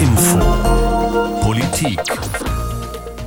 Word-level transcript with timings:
Info 0.00 0.38
Politik 1.40 2.00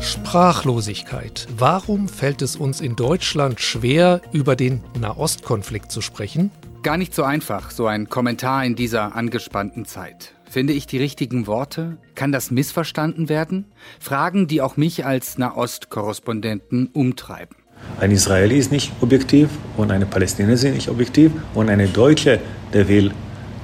Sprachlosigkeit. 0.01 1.47
Warum 1.57 2.07
fällt 2.07 2.43
es 2.43 2.55
uns 2.55 2.79
in 2.79 2.95
Deutschland 2.95 3.59
schwer, 3.59 4.21
über 4.31 4.55
den 4.55 4.83
Nahostkonflikt 4.99 5.91
zu 5.91 6.01
sprechen? 6.01 6.51
Gar 6.83 6.97
nicht 6.97 7.15
so 7.15 7.23
einfach, 7.23 7.71
so 7.71 7.87
ein 7.87 8.07
Kommentar 8.07 8.63
in 8.65 8.75
dieser 8.75 9.15
angespannten 9.15 9.85
Zeit. 9.85 10.33
Finde 10.47 10.73
ich 10.73 10.85
die 10.85 10.99
richtigen 10.99 11.47
Worte? 11.47 11.97
Kann 12.13 12.31
das 12.31 12.51
missverstanden 12.51 13.29
werden? 13.29 13.65
Fragen, 13.99 14.47
die 14.47 14.61
auch 14.61 14.77
mich 14.77 15.05
als 15.05 15.39
Nahost-Korrespondenten 15.39 16.89
umtreiben. 16.93 17.55
Ein 17.99 18.11
Israeli 18.11 18.59
ist 18.59 18.71
nicht 18.71 18.91
objektiv 19.01 19.49
und 19.75 19.89
eine 19.89 20.05
Palästinenser 20.05 20.69
ist 20.69 20.75
nicht 20.75 20.89
objektiv 20.89 21.31
und 21.55 21.69
eine 21.69 21.87
Deutsche, 21.87 22.39
der 22.73 22.87
will 22.87 23.11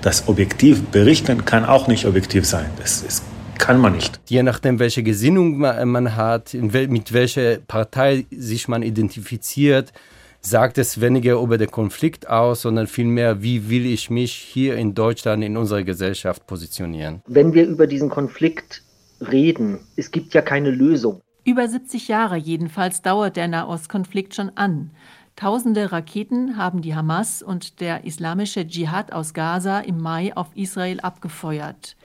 das 0.05 0.27
objektiv 0.27 0.83
berichten, 0.85 1.45
kann 1.45 1.65
auch 1.65 1.87
nicht 1.87 2.05
objektiv 2.05 2.45
sein. 2.45 2.69
Das, 2.77 3.03
das 3.03 3.23
kann 3.57 3.79
man 3.79 3.93
nicht. 3.93 4.19
Je 4.27 4.43
nachdem, 4.43 4.77
welche 4.77 5.01
Gesinnung 5.01 5.57
man 5.57 6.15
hat, 6.15 6.53
mit 6.53 7.11
welcher 7.11 7.57
Partei 7.57 8.25
sich 8.29 8.67
man 8.67 8.83
identifiziert, 8.83 9.93
sagt 10.41 10.77
es 10.77 11.01
weniger 11.01 11.41
über 11.41 11.57
den 11.57 11.71
Konflikt 11.71 12.29
aus, 12.29 12.61
sondern 12.61 12.85
vielmehr, 12.85 13.41
wie 13.41 13.67
will 13.67 13.87
ich 13.87 14.11
mich 14.11 14.33
hier 14.33 14.75
in 14.75 14.93
Deutschland 14.93 15.43
in 15.43 15.57
unserer 15.57 15.81
Gesellschaft 15.81 16.45
positionieren. 16.45 17.23
Wenn 17.25 17.55
wir 17.55 17.65
über 17.65 17.87
diesen 17.87 18.09
Konflikt 18.09 18.83
reden, 19.19 19.79
es 19.95 20.11
gibt 20.11 20.35
ja 20.35 20.43
keine 20.43 20.69
Lösung. 20.69 21.21
Über 21.45 21.67
70 21.67 22.07
Jahre 22.07 22.37
jedenfalls 22.37 23.01
dauert 23.01 23.37
der 23.37 23.47
Nahostkonflikt 23.47 24.35
schon 24.35 24.51
an. 24.55 24.91
Tausende 25.35 25.91
Raketen 25.91 26.55
haben 26.55 26.81
die 26.81 26.95
Hamas 26.95 27.43
und 27.43 27.81
der 27.81 28.05
islamische 28.05 28.65
Dschihad 28.65 29.11
aus 29.11 29.33
Gaza 29.33 29.79
im 29.81 29.99
Mai 29.99 30.35
auf 30.35 30.47
Israel 30.55 31.01
abgefeuert. 31.01 31.97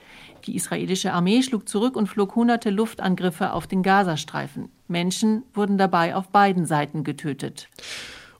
Die 0.45 0.55
israelische 0.55 1.13
Armee 1.13 1.41
schlug 1.41 1.69
zurück 1.69 1.95
und 1.95 2.07
flog 2.07 2.35
hunderte 2.35 2.69
Luftangriffe 2.69 3.53
auf 3.53 3.67
den 3.67 3.83
Gazastreifen. 3.83 4.69
Menschen 4.89 5.43
wurden 5.53 5.77
dabei 5.77 6.13
auf 6.15 6.27
beiden 6.27 6.65
Seiten 6.65 7.05
getötet. 7.05 7.69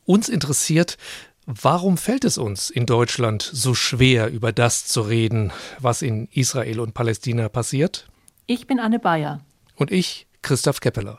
Uns 0.04 0.28
interessiert, 0.28 0.98
warum 1.46 1.98
fällt 1.98 2.26
es 2.26 2.38
uns 2.38 2.70
in 2.70 2.86
Deutschland 2.86 3.44
so 3.44 3.74
schwer, 3.74 4.30
über 4.30 4.52
das 4.52 4.88
zu 4.88 5.02
reden, 5.02 5.54
was 5.80 6.02
in 6.02 6.28
Israel 6.34 6.82
und 6.82 6.94
Palästina 6.94 7.48
passiert? 7.48 8.10
Ich 8.46 8.68
bin 8.68 8.80
Anne 8.80 9.00
Bayer. 9.00 9.40
Und 9.76 9.90
ich 9.90 10.28
Christoph 10.42 10.82
Keppeler. 10.82 11.18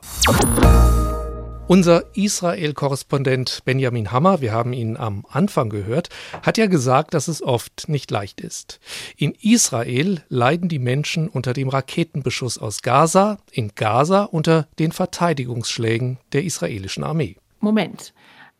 Unser 1.72 2.04
Israel-Korrespondent 2.14 3.62
Benjamin 3.64 4.12
Hammer, 4.12 4.42
wir 4.42 4.52
haben 4.52 4.74
ihn 4.74 4.98
am 4.98 5.24
Anfang 5.30 5.70
gehört, 5.70 6.10
hat 6.42 6.58
ja 6.58 6.66
gesagt, 6.66 7.14
dass 7.14 7.28
es 7.28 7.42
oft 7.42 7.88
nicht 7.88 8.10
leicht 8.10 8.42
ist. 8.42 8.78
In 9.16 9.32
Israel 9.40 10.22
leiden 10.28 10.68
die 10.68 10.78
Menschen 10.78 11.30
unter 11.30 11.54
dem 11.54 11.70
Raketenbeschuss 11.70 12.58
aus 12.58 12.82
Gaza, 12.82 13.38
in 13.50 13.72
Gaza 13.74 14.24
unter 14.24 14.68
den 14.78 14.92
Verteidigungsschlägen 14.92 16.18
der 16.34 16.44
israelischen 16.44 17.04
Armee. 17.04 17.38
Moment, 17.60 18.12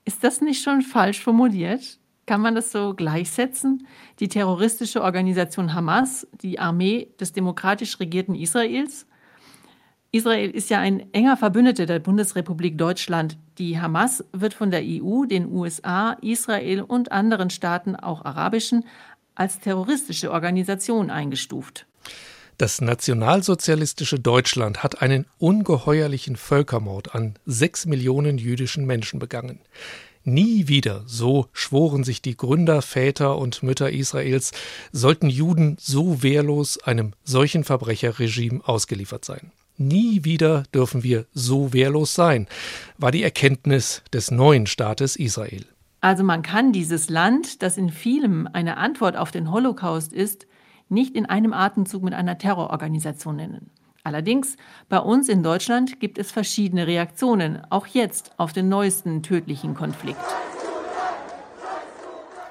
ist 0.06 0.24
das 0.24 0.40
nicht 0.40 0.64
schon 0.64 0.80
falsch 0.80 1.20
formuliert? 1.20 1.98
Kann 2.24 2.40
man 2.40 2.54
das 2.54 2.72
so 2.72 2.94
gleichsetzen? 2.94 3.86
Die 4.20 4.28
terroristische 4.28 5.02
Organisation 5.02 5.74
Hamas, 5.74 6.26
die 6.40 6.58
Armee 6.58 7.08
des 7.20 7.34
demokratisch 7.34 8.00
regierten 8.00 8.34
Israels? 8.34 9.04
Israel 10.14 10.50
ist 10.50 10.68
ja 10.68 10.78
ein 10.78 11.10
enger 11.14 11.38
Verbündeter 11.38 11.86
der 11.86 11.98
Bundesrepublik 11.98 12.76
Deutschland. 12.76 13.38
Die 13.56 13.80
Hamas 13.80 14.22
wird 14.32 14.52
von 14.52 14.70
der 14.70 14.82
EU, 14.84 15.24
den 15.24 15.50
USA, 15.50 16.12
Israel 16.20 16.82
und 16.82 17.10
anderen 17.12 17.48
Staaten, 17.48 17.96
auch 17.96 18.22
arabischen, 18.26 18.84
als 19.34 19.58
terroristische 19.58 20.30
Organisation 20.30 21.08
eingestuft. 21.08 21.86
Das 22.58 22.82
nationalsozialistische 22.82 24.20
Deutschland 24.20 24.82
hat 24.82 25.00
einen 25.00 25.24
ungeheuerlichen 25.38 26.36
Völkermord 26.36 27.14
an 27.14 27.38
sechs 27.46 27.86
Millionen 27.86 28.36
jüdischen 28.36 28.84
Menschen 28.84 29.18
begangen. 29.18 29.60
Nie 30.24 30.68
wieder, 30.68 31.04
so 31.06 31.46
schworen 31.54 32.04
sich 32.04 32.20
die 32.20 32.36
Gründer, 32.36 32.82
Väter 32.82 33.38
und 33.38 33.62
Mütter 33.62 33.90
Israels, 33.90 34.52
sollten 34.92 35.30
Juden 35.30 35.78
so 35.80 36.22
wehrlos 36.22 36.76
einem 36.76 37.14
solchen 37.24 37.64
Verbrecherregime 37.64 38.60
ausgeliefert 38.62 39.24
sein. 39.24 39.50
Nie 39.76 40.24
wieder 40.24 40.64
dürfen 40.74 41.02
wir 41.02 41.26
so 41.32 41.72
wehrlos 41.72 42.14
sein, 42.14 42.46
war 42.98 43.10
die 43.10 43.22
Erkenntnis 43.22 44.02
des 44.12 44.30
neuen 44.30 44.66
Staates 44.66 45.16
Israel. 45.16 45.64
Also 46.00 46.24
man 46.24 46.42
kann 46.42 46.72
dieses 46.72 47.08
Land, 47.08 47.62
das 47.62 47.78
in 47.78 47.90
vielem 47.90 48.48
eine 48.52 48.76
Antwort 48.76 49.16
auf 49.16 49.30
den 49.30 49.50
Holocaust 49.50 50.12
ist, 50.12 50.46
nicht 50.88 51.14
in 51.14 51.26
einem 51.26 51.52
Atemzug 51.52 52.02
mit 52.02 52.12
einer 52.12 52.38
Terrororganisation 52.38 53.36
nennen. 53.36 53.70
Allerdings, 54.04 54.56
bei 54.88 54.98
uns 54.98 55.28
in 55.28 55.44
Deutschland 55.44 56.00
gibt 56.00 56.18
es 56.18 56.32
verschiedene 56.32 56.88
Reaktionen, 56.88 57.62
auch 57.70 57.86
jetzt 57.86 58.32
auf 58.36 58.52
den 58.52 58.68
neuesten 58.68 59.22
tödlichen 59.22 59.74
Konflikt. 59.74 60.18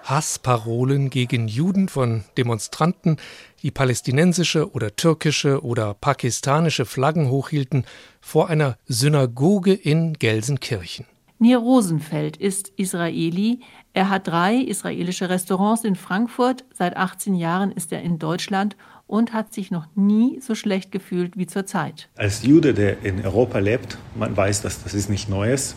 Hassparolen 0.04 1.10
gegen 1.10 1.48
Juden 1.48 1.90
von 1.90 2.24
Demonstranten, 2.38 3.18
die 3.64 3.72
palästinensische 3.72 4.72
oder 4.72 4.96
türkische 4.96 5.64
oder 5.64 5.94
pakistanische 5.94 6.86
Flaggen 6.86 7.30
hochhielten, 7.30 7.86
vor 8.20 8.50
einer 8.50 8.78
Synagoge 8.86 9.74
in 9.74 10.14
Gelsenkirchen. 10.14 11.06
Nir 11.40 11.58
Rosenfeld 11.58 12.38
ist 12.38 12.72
Israeli. 12.76 13.62
Er 13.94 14.10
hat 14.10 14.28
drei 14.28 14.58
israelische 14.58 15.30
Restaurants 15.30 15.84
in 15.84 15.96
Frankfurt. 15.96 16.66
Seit 16.74 16.98
18 16.98 17.34
Jahren 17.34 17.72
ist 17.72 17.92
er 17.92 18.02
in 18.04 18.20
Deutschland 18.20 18.78
und 19.08 19.34
hat 19.34 19.54
sich 19.54 19.72
noch 19.72 19.88
nie 19.96 20.40
so 20.40 20.54
schlecht 20.54 20.92
gefühlt 20.92 21.38
wie 21.38 21.48
zurzeit. 21.48 22.10
Als 22.16 22.44
Jude, 22.44 22.74
der 22.74 23.04
in 23.04 23.26
Europa 23.26 23.58
lebt, 23.58 23.98
man 24.16 24.38
weiß, 24.38 24.62
dass 24.62 24.84
das 24.84 24.94
ist 24.94 25.10
nicht 25.10 25.30
Neues 25.30 25.76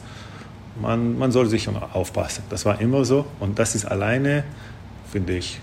man, 0.80 1.18
man 1.18 1.32
soll 1.32 1.46
sich 1.46 1.68
aufpassen. 1.68 2.44
Das 2.50 2.64
war 2.64 2.80
immer 2.80 3.04
so 3.04 3.26
und 3.40 3.58
das 3.58 3.74
ist 3.74 3.84
alleine, 3.84 4.44
finde 5.10 5.36
ich, 5.36 5.60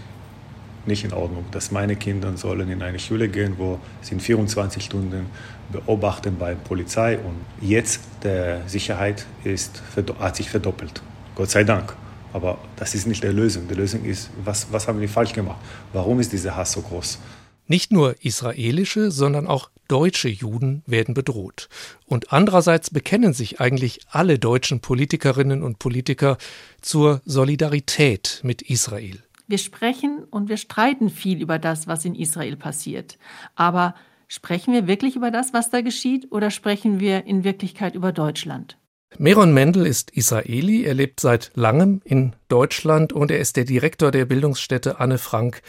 nicht 0.85 1.03
in 1.03 1.13
Ordnung, 1.13 1.45
dass 1.51 1.71
meine 1.71 1.95
Kinder 1.95 2.35
sollen 2.37 2.69
in 2.69 2.81
eine 2.81 2.99
Schule 2.99 3.29
gehen, 3.29 3.55
wo 3.57 3.79
sie 4.01 4.19
24 4.19 4.83
Stunden 4.83 5.27
beobachten 5.71 6.37
bei 6.37 6.55
Polizei 6.55 7.17
und 7.19 7.35
jetzt 7.61 8.01
der 8.23 8.67
Sicherheit 8.67 9.25
ist, 9.43 9.81
hat 10.19 10.35
sich 10.35 10.49
verdoppelt. 10.49 11.01
Gott 11.35 11.49
sei 11.49 11.63
Dank. 11.63 11.95
Aber 12.33 12.57
das 12.77 12.95
ist 12.95 13.07
nicht 13.07 13.23
die 13.23 13.27
Lösung. 13.27 13.67
Die 13.67 13.75
Lösung 13.75 14.05
ist, 14.05 14.29
was, 14.43 14.67
was 14.71 14.87
haben 14.87 15.01
wir 15.01 15.09
falsch 15.09 15.33
gemacht? 15.33 15.59
Warum 15.91 16.19
ist 16.19 16.31
dieser 16.31 16.55
Hass 16.55 16.71
so 16.71 16.81
groß? 16.81 17.19
Nicht 17.67 17.91
nur 17.91 18.15
israelische, 18.23 19.11
sondern 19.11 19.47
auch 19.47 19.69
deutsche 19.87 20.29
Juden 20.29 20.83
werden 20.85 21.13
bedroht. 21.13 21.67
Und 22.05 22.31
andererseits 22.31 22.89
bekennen 22.89 23.33
sich 23.33 23.59
eigentlich 23.59 24.01
alle 24.09 24.39
deutschen 24.39 24.79
Politikerinnen 24.79 25.63
und 25.63 25.79
Politiker 25.79 26.37
zur 26.81 27.21
Solidarität 27.25 28.39
mit 28.43 28.61
Israel. 28.61 29.19
Wir 29.51 29.57
sprechen 29.57 30.23
und 30.31 30.47
wir 30.47 30.55
streiten 30.55 31.09
viel 31.09 31.41
über 31.41 31.59
das, 31.59 31.85
was 31.85 32.05
in 32.05 32.15
Israel 32.15 32.55
passiert. 32.55 33.17
Aber 33.53 33.95
sprechen 34.29 34.73
wir 34.73 34.87
wirklich 34.87 35.17
über 35.17 35.29
das, 35.29 35.53
was 35.53 35.69
da 35.69 35.81
geschieht, 35.81 36.31
oder 36.31 36.51
sprechen 36.51 37.01
wir 37.01 37.25
in 37.25 37.43
Wirklichkeit 37.43 37.93
über 37.93 38.13
Deutschland? 38.13 38.77
Meron 39.17 39.53
Mendel 39.53 39.85
ist 39.85 40.11
Israeli, 40.11 40.85
er 40.85 40.93
lebt 40.93 41.19
seit 41.19 41.51
langem 41.53 41.99
in 42.05 42.33
Deutschland 42.47 43.11
und 43.11 43.29
er 43.29 43.39
ist 43.39 43.57
der 43.57 43.65
Direktor 43.65 44.09
der 44.09 44.23
Bildungsstätte 44.23 45.01
Anne 45.01 45.17
Frank 45.17 45.61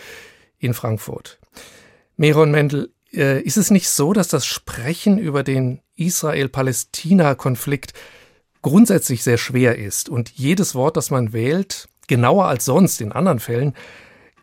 in 0.61 0.75
Frankfurt. 0.75 1.41
Meron 2.17 2.53
Mendel, 2.53 2.93
äh, 3.13 3.43
ist 3.43 3.57
es 3.57 3.73
nicht 3.73 3.89
so, 3.89 4.13
dass 4.13 4.29
das 4.29 4.47
Sprechen 4.47 5.19
über 5.19 5.43
den 5.43 5.81
Israel-Palästina-Konflikt 5.97 7.95
grundsätzlich 8.63 9.25
sehr 9.25 9.39
schwer 9.39 9.77
ist 9.77 10.09
und 10.09 10.31
jedes 10.31 10.77
Wort, 10.77 10.97
das 10.97 11.11
man 11.11 11.33
wählt, 11.33 11.89
genauer 12.09 12.47
als 12.47 12.65
sonst 12.65 13.01
in 13.01 13.13
anderen 13.13 13.39
Fällen, 13.39 13.75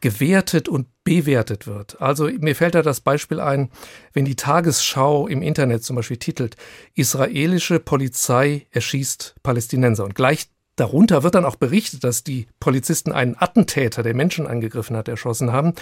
gewertet 0.02 0.70
und 0.70 0.88
bewertet 1.04 1.68
wird. 1.68 2.02
Also 2.02 2.30
mir 2.40 2.56
fällt 2.56 2.76
da 2.76 2.82
das 2.82 3.02
Beispiel 3.02 3.40
ein, 3.40 3.70
wenn 4.14 4.26
die 4.26 4.36
Tagesschau 4.36 5.28
im 5.28 5.42
Internet 5.42 5.84
zum 5.84 5.96
Beispiel 5.96 6.18
titelt, 6.18 6.56
israelische 6.96 7.80
Polizei 7.80 8.68
erschießt 8.72 9.36
Palästinenser 9.44 10.06
und 10.06 10.16
gleich 10.16 10.50
Darunter 10.80 11.24
wird 11.24 11.36
dann 11.36 11.44
auch 11.44 11.58
berichtet, 11.58 12.06
dass 12.06 12.24
die 12.24 12.48
Polizisten 12.62 13.12
einen 13.12 13.36
Attentäter, 13.38 14.02
der 14.02 14.14
Menschen 14.14 14.48
angegriffen 14.48 14.96
hat, 14.96 15.10
erschossen 15.10 15.52
haben. 15.52 15.74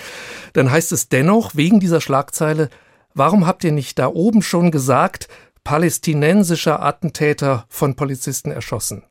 Dann 0.53 0.71
heißt 0.71 0.91
es 0.91 1.07
dennoch 1.07 1.55
wegen 1.55 1.79
dieser 1.79 2.01
Schlagzeile, 2.01 2.69
warum 3.13 3.45
habt 3.45 3.63
ihr 3.63 3.71
nicht 3.71 3.99
da 3.99 4.07
oben 4.07 4.41
schon 4.41 4.71
gesagt, 4.71 5.27
palästinensischer 5.63 6.81
Attentäter 6.81 7.67
von 7.69 7.95
Polizisten 7.95 8.49
erschossen? 8.49 9.03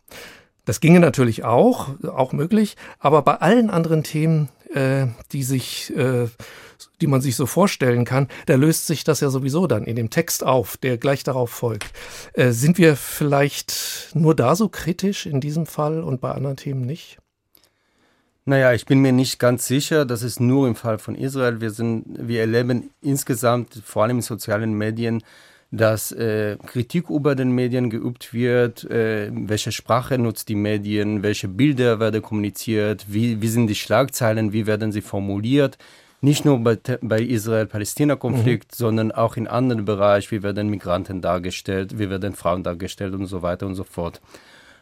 Das 0.66 0.80
ginge 0.80 1.00
natürlich 1.00 1.44
auch, 1.44 1.88
auch 2.04 2.32
möglich, 2.32 2.76
aber 2.98 3.22
bei 3.22 3.36
allen 3.36 3.70
anderen 3.70 4.02
Themen, 4.02 4.50
äh, 4.74 5.06
die 5.32 5.42
sich 5.42 5.96
äh, 5.96 6.28
die 7.00 7.06
man 7.06 7.20
sich 7.20 7.36
so 7.36 7.46
vorstellen 7.46 8.04
kann, 8.04 8.28
da 8.46 8.54
löst 8.54 8.86
sich 8.86 9.04
das 9.04 9.20
ja 9.20 9.30
sowieso 9.30 9.66
dann 9.66 9.84
in 9.84 9.96
dem 9.96 10.10
Text 10.10 10.44
auf, 10.44 10.76
der 10.76 10.98
gleich 10.98 11.22
darauf 11.22 11.50
folgt. 11.50 11.90
Äh, 12.32 12.50
sind 12.50 12.78
wir 12.78 12.96
vielleicht 12.96 14.10
nur 14.14 14.34
da 14.34 14.56
so 14.56 14.68
kritisch 14.68 15.26
in 15.26 15.40
diesem 15.40 15.66
Fall 15.66 16.02
und 16.02 16.20
bei 16.20 16.32
anderen 16.32 16.56
Themen 16.56 16.82
nicht? 16.82 17.18
Naja, 18.44 18.72
ich 18.72 18.86
bin 18.86 19.00
mir 19.00 19.12
nicht 19.12 19.38
ganz 19.38 19.66
sicher. 19.66 20.04
Das 20.04 20.22
ist 20.22 20.38
nur 20.38 20.68
im 20.68 20.76
Fall 20.76 20.98
von 20.98 21.16
Israel. 21.16 21.60
Wir, 21.60 21.70
sind, 21.70 22.04
wir 22.06 22.40
erleben 22.40 22.90
insgesamt, 23.02 23.82
vor 23.84 24.04
allem 24.04 24.18
in 24.18 24.22
sozialen 24.22 24.74
Medien, 24.74 25.22
dass 25.70 26.12
äh, 26.12 26.56
Kritik 26.66 27.10
über 27.10 27.34
den 27.34 27.50
Medien 27.50 27.90
geübt 27.90 28.32
wird, 28.32 28.84
äh, 28.90 29.30
welche 29.32 29.72
Sprache 29.72 30.16
nutzt 30.18 30.48
die 30.48 30.54
Medien, 30.54 31.22
welche 31.22 31.48
Bilder 31.48 31.98
werden 31.98 32.22
kommuniziert, 32.22 33.06
wie, 33.08 33.42
wie 33.42 33.48
sind 33.48 33.66
die 33.66 33.74
Schlagzeilen, 33.74 34.52
wie 34.52 34.66
werden 34.66 34.92
sie 34.92 35.00
formuliert. 35.00 35.76
Nicht 36.20 36.44
nur 36.44 36.58
bei, 36.58 36.78
bei 37.02 37.20
Israel-Palästina-Konflikt, 37.20 38.72
mhm. 38.72 38.76
sondern 38.76 39.12
auch 39.12 39.36
in 39.36 39.46
anderen 39.46 39.84
Bereichen, 39.84 40.30
wie 40.30 40.42
werden 40.42 40.70
Migranten 40.70 41.20
dargestellt, 41.20 41.98
wie 41.98 42.08
werden 42.08 42.34
Frauen 42.34 42.62
dargestellt 42.62 43.14
und 43.14 43.26
so 43.26 43.42
weiter 43.42 43.66
und 43.66 43.74
so 43.74 43.84
fort. 43.84 44.20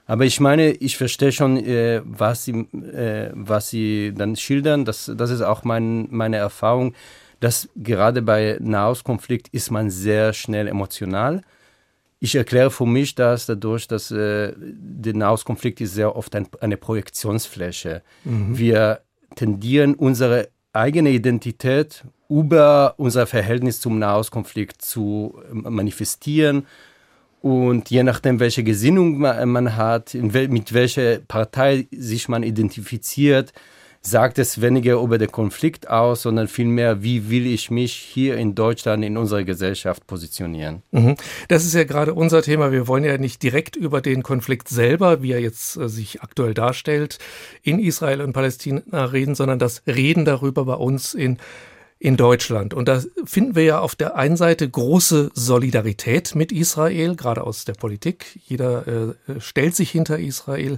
Aber 0.07 0.25
ich 0.25 0.39
meine, 0.39 0.71
ich 0.71 0.97
verstehe 0.97 1.33
schon, 1.33 1.57
äh, 1.57 2.03
was, 2.05 2.45
sie, 2.45 2.53
äh, 2.53 3.31
was 3.33 3.71
Sie 3.71 4.13
dann 4.15 4.37
schildern. 4.37 4.85
Das, 4.85 5.11
das 5.17 5.31
ist 5.31 5.41
auch 5.41 5.65
mein, 5.65 6.09
meine 6.11 6.37
Erfahrung, 6.37 6.95
dass 7.45 7.69
gerade 7.77 8.23
bei 8.23 8.57
Nahostkonflikt 8.59 9.49
ist 9.49 9.71
man 9.71 9.91
sehr 9.91 10.33
schnell 10.33 10.67
emotional. 10.67 11.43
Ich 12.19 12.35
erkläre 12.37 12.71
für 12.71 12.87
mich 12.87 13.15
das 13.17 13.45
dadurch, 13.45 13.87
dass 13.87 14.11
äh, 14.11 14.55
der 14.57 15.15
Nahostkonflikt 15.15 15.83
ist 15.83 15.93
sehr 15.93 16.17
oft 16.17 16.35
ein, 16.35 16.49
eine 16.63 16.79
Projektionsfläche. 16.79 18.01
Mhm. 18.25 18.57
Wir 18.57 19.01
tendieren 19.37 19.95
unsere 19.95 20.49
eigene 20.73 21.11
Identität 21.11 22.05
über 22.31 22.95
unser 22.97 23.27
Verhältnis 23.27 23.79
zum 23.79 23.99
Nahostkonflikt 23.99 24.81
zu 24.81 25.39
manifestieren 25.53 26.67
und 27.43 27.91
je 27.91 28.05
nachdem, 28.05 28.41
welche 28.41 28.65
Gesinnung 28.65 29.19
man 29.19 29.77
hat, 29.77 30.15
mit 30.15 30.73
welcher 30.73 31.19
Partei 31.19 31.89
sich 31.91 32.27
man 32.27 32.43
identifiziert, 32.43 33.53
sagt 34.07 34.39
es 34.39 34.61
weniger 34.61 35.01
über 35.01 35.19
den 35.19 35.33
Konflikt 35.33 35.89
aus, 35.89 36.23
sondern 36.23 36.47
vielmehr, 36.47 37.03
wie 37.03 37.31
will 37.31 37.47
ich 37.47 37.71
mich 37.71 37.95
hier 37.95 38.37
in 38.37 38.55
Deutschland 38.55 39.05
in 39.05 39.17
unserer 39.17 39.45
Gesellschaft 39.45 40.07
positionieren. 40.07 40.83
Mhm. 40.91 41.17
Das 41.49 41.65
ist 41.65 41.75
ja 41.75 41.85
gerade 41.85 42.15
unser 42.15 42.43
Thema. 42.43 42.71
Wir 42.71 42.87
wollen 42.87 43.05
ja 43.05 43.17
nicht 43.17 43.43
direkt 43.43 43.77
über 43.77 44.01
den 44.01 44.23
Konflikt 44.23 44.69
selber, 44.69 45.23
wie 45.23 45.33
er 45.33 45.41
jetzt 45.41 45.77
äh, 45.77 45.89
sich 45.89 46.23
aktuell 46.23 46.55
darstellt, 46.55 47.19
in 47.63 47.79
Israel 47.79 48.21
und 48.21 48.35
Palästina 48.35 49.05
reden, 49.07 49.35
sondern 49.35 49.59
das 49.59 49.83
Reden 49.87 50.25
darüber 50.25 50.65
bei 50.65 50.75
uns 50.75 51.15
in 51.15 51.39
in 52.01 52.19
Deutschland. 52.19 52.75
Und 52.75 52.87
da 52.87 53.01
finden 53.25 53.55
wir 53.55 53.65
ja 53.65 53.79
auf 53.79 53.95
der 53.95 54.17
einen 54.17 54.37
Seite 54.37 54.69
große 54.69 55.31
Solidarität 55.33 56.35
mit 56.35 56.53
Israel, 56.53 57.17
gerade 57.17 57.45
aus 57.45 57.65
der 57.65 57.73
Politik. 57.73 58.39
Jeder 58.47 58.87
äh, 58.87 59.41
stellt 59.41 59.75
sich 59.75 59.91
hinter 59.91 60.19
Israel. 60.19 60.77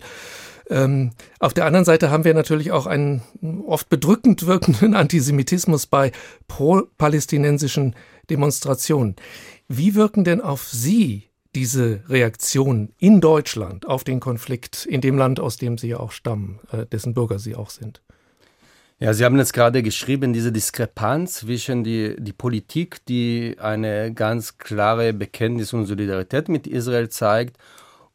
Ähm, 0.69 1.13
auf 1.39 1.55
der 1.55 1.65
anderen 1.65 1.85
Seite 1.85 2.11
haben 2.11 2.25
wir 2.25 2.35
natürlich 2.35 2.73
auch 2.73 2.87
einen 2.87 3.23
oft 3.67 3.89
bedrückend 3.89 4.47
wirkenden 4.47 4.95
Antisemitismus 4.97 5.87
bei 5.87 6.13
pro-palästinensischen 6.49 7.95
Demonstrationen. 8.31 9.17
Wie 9.69 9.95
wirken 9.95 10.25
denn 10.25 10.41
auf 10.41 10.69
Sie 10.69 11.25
diese 11.55 12.03
Reaktionen 12.09 12.93
in 12.99 13.21
Deutschland 13.21 13.87
auf 13.87 14.05
den 14.05 14.21
Konflikt 14.21 14.85
in 14.85 15.01
dem 15.01 15.17
Land, 15.17 15.41
aus 15.41 15.57
dem 15.57 15.79
Sie 15.79 15.89
ja 15.89 16.01
auch 16.01 16.13
stammen, 16.13 16.61
äh, 16.73 16.85
dessen 16.87 17.15
Bürger 17.15 17.39
Sie 17.39 17.55
auch 17.55 17.71
sind? 17.71 18.03
Ja, 18.99 19.13
Sie 19.13 19.25
haben 19.25 19.37
jetzt 19.37 19.53
gerade 19.53 19.83
geschrieben, 19.83 20.33
diese 20.33 20.53
Diskrepanz 20.53 21.35
zwischen 21.35 21.85
die, 21.85 22.17
die 22.19 22.33
Politik, 22.33 23.05
die 23.07 23.57
eine 23.59 24.13
ganz 24.15 24.57
klare 24.59 25.13
Bekenntnis 25.13 25.75
und 25.75 25.87
Solidarität 25.87 26.49
mit 26.49 26.67
Israel 26.67 27.11
zeigt, 27.11 27.59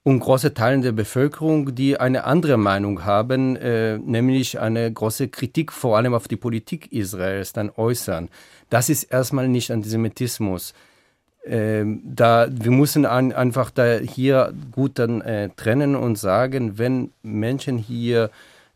und 0.03 0.19
große 0.19 0.53
Teile 0.53 0.81
der 0.81 0.91
Bevölkerung, 0.93 1.75
die 1.75 1.99
eine 1.99 2.23
andere 2.23 2.57
Meinung 2.57 3.05
haben, 3.05 3.55
äh, 3.55 3.99
nämlich 3.99 4.59
eine 4.59 4.91
große 4.91 5.27
Kritik 5.27 5.71
vor 5.71 5.97
allem 5.97 6.13
auf 6.13 6.27
die 6.27 6.37
Politik 6.37 6.91
Israels 6.91 7.53
dann 7.53 7.69
äußern. 7.69 8.29
Das 8.69 8.89
ist 8.89 9.03
erstmal 9.03 9.47
nicht 9.47 9.69
Antisemitismus. 9.69 10.73
Ähm, 11.43 12.01
da, 12.03 12.47
wir 12.51 12.71
müssen 12.71 13.05
an, 13.05 13.31
einfach 13.31 13.69
da 13.71 13.97
hier 13.97 14.53
gut 14.71 14.97
dann 14.99 15.21
äh, 15.21 15.49
trennen 15.55 15.95
und 15.95 16.17
sagen, 16.17 16.77
wenn 16.77 17.11
Menschen 17.23 17.77
hier 17.77 18.31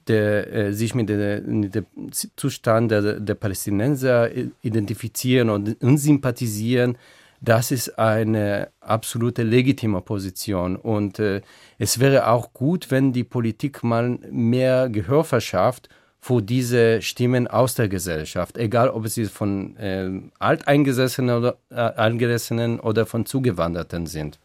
der, 0.07 0.53
äh, 0.53 0.73
sich 0.73 0.93
mit 0.93 1.09
dem 1.09 2.11
Zustand 2.35 2.91
der, 2.91 3.19
der 3.19 3.35
Palästinenser 3.35 4.29
identifizieren 4.61 5.49
und, 5.49 5.81
und 5.81 5.97
sympathisieren, 5.97 6.97
das 7.41 7.71
ist 7.71 7.99
eine 7.99 8.69
absolute 8.79 9.43
legitime 9.43 10.01
Position. 10.01 10.75
Und 10.75 11.19
äh, 11.19 11.41
es 11.77 11.99
wäre 11.99 12.27
auch 12.29 12.53
gut, 12.53 12.91
wenn 12.91 13.13
die 13.13 13.23
Politik 13.23 13.83
mal 13.83 14.19
mehr 14.31 14.89
Gehör 14.89 15.23
verschafft 15.23 15.89
für 16.19 16.41
diese 16.41 17.01
Stimmen 17.03 17.47
aus 17.47 17.75
der 17.75 17.87
Gesellschaft, 17.87 18.57
egal 18.57 18.89
ob 18.89 19.07
sie 19.07 19.25
von 19.25 19.77
äh, 19.77 20.09
Alteingesessenen 20.39 21.37
oder, 21.37 21.57
äh, 21.69 22.79
oder 22.79 23.05
von 23.05 23.25
Zugewanderten 23.25 24.07
sind. 24.07 24.39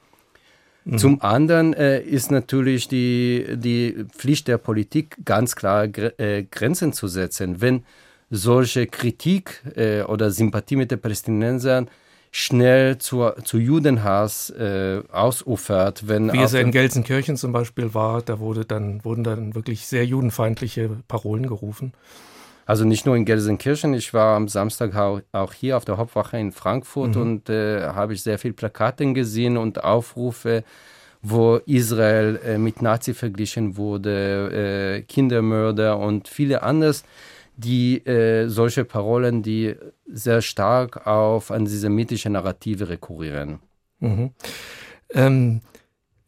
Mhm. 0.85 0.99
Zum 0.99 1.23
anderen 1.23 1.73
äh, 1.75 2.01
ist 2.01 2.31
natürlich 2.31 2.89
die, 2.89 3.47
die 3.57 4.05
Pflicht 4.15 4.49
der 4.49 4.59
Politik, 4.59 5.17
ganz 5.25 5.57
klar 5.57 5.85
äh, 5.85 6.45
Grenzen 6.51 6.93
zu 6.93 7.09
setzen. 7.09 7.61
Wenn 7.61 7.85
solche 8.31 8.87
Kritik 8.87 9.63
äh, 9.77 10.03
oder 10.03 10.31
Sympathie 10.31 10.77
mit 10.77 10.91
den 10.91 11.01
Palästinensern 11.01 11.89
schnell 12.31 12.99
zu, 12.99 13.31
zu 13.45 13.59
Judenhass 13.59 14.51
äh, 14.51 15.03
ausufert. 15.11 16.07
Wenn 16.07 16.33
Wie 16.33 16.39
es 16.39 16.55
in 16.55 16.71
Gelsenkirchen 16.71 17.37
zum 17.37 17.53
Beispiel 17.53 17.93
war, 17.93 18.23
da 18.23 18.39
wurde 18.39 18.65
dann, 18.65 19.05
wurden 19.05 19.25
dann 19.25 19.55
wirklich 19.55 19.87
sehr 19.87 20.07
judenfeindliche 20.07 20.91
Parolen 21.09 21.47
gerufen. 21.47 21.93
Also 22.67 22.85
nicht 22.85 23.05
nur 23.05 23.17
in 23.17 23.25
Gelsenkirchen, 23.25 23.95
ich 23.95 24.15
war 24.15 24.37
am 24.37 24.47
Samstag 24.47 24.95
auch 25.33 25.53
hier 25.53 25.77
auf 25.77 25.85
der 25.85 25.97
Hauptwache 25.97 26.39
in 26.39 26.53
Frankfurt 26.53 27.17
mhm. 27.17 27.21
und 27.21 27.51
äh, 27.51 27.89
habe 27.89 28.15
ich 28.15 28.23
sehr 28.23 28.39
viele 28.39 28.55
Plakate 28.55 29.13
gesehen 29.13 29.57
und 29.57 29.83
Aufrufe, 29.83 30.63
wo 31.21 31.57
Israel 31.67 32.39
äh, 32.47 32.59
mit 32.59 32.81
Nazi 32.81 33.13
verglichen 33.13 33.77
wurde, 33.77 34.99
äh, 34.99 35.03
Kindermörder 35.03 35.99
und 35.99 36.29
viele 36.29 36.63
anderes, 36.63 37.03
die 37.61 38.05
äh, 38.07 38.49
solche 38.49 38.85
Parolen, 38.85 39.43
die 39.43 39.75
sehr 40.07 40.43
stark 40.43 41.07
auf 41.07 41.51
antisemitische 41.51 42.31
Narrative 42.31 42.89
rekurrieren. 42.89 43.61
Mhm. 44.01 44.31
Ähm, 45.13 45.61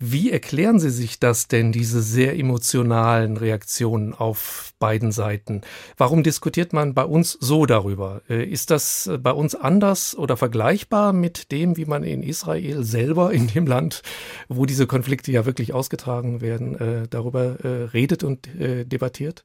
wie 0.05 0.33
erklären 0.33 0.81
Sie 0.81 0.91
sich 0.91 1.21
das 1.21 1.47
denn, 1.47 1.71
diese 1.71 2.03
sehr 2.03 2.37
emotionalen 2.37 3.37
Reaktionen 3.37 4.15
auf 4.15 4.75
beiden 4.81 5.13
Seiten? 5.13 5.61
Warum 5.97 6.25
diskutiert 6.25 6.73
man 6.73 6.93
bei 6.93 7.05
uns 7.05 7.39
so 7.39 7.67
darüber? 7.67 8.21
Äh, 8.29 8.43
ist 8.43 8.73
das 8.73 9.07
äh, 9.07 9.19
bei 9.19 9.31
uns 9.31 9.55
anders 9.55 10.17
oder 10.19 10.37
vergleichbar 10.37 11.13
mit 11.13 11.53
dem, 11.53 11.77
wie 11.77 11.85
man 11.85 12.03
in 12.03 12.25
Israel 12.25 12.83
selber, 12.83 13.33
in 13.33 13.47
dem 13.47 13.65
Land, 13.65 14.03
wo 14.49 14.67
diese 14.67 14.89
Konflikte 14.89 15.31
ja 15.31 15.47
wirklich 15.47 15.73
ausgetragen 15.73 16.41
werden, 16.41 16.75
äh, 16.81 17.07
darüber 17.09 17.59
redet 17.63 18.25
und 18.25 18.49
debattiert? 18.59 19.45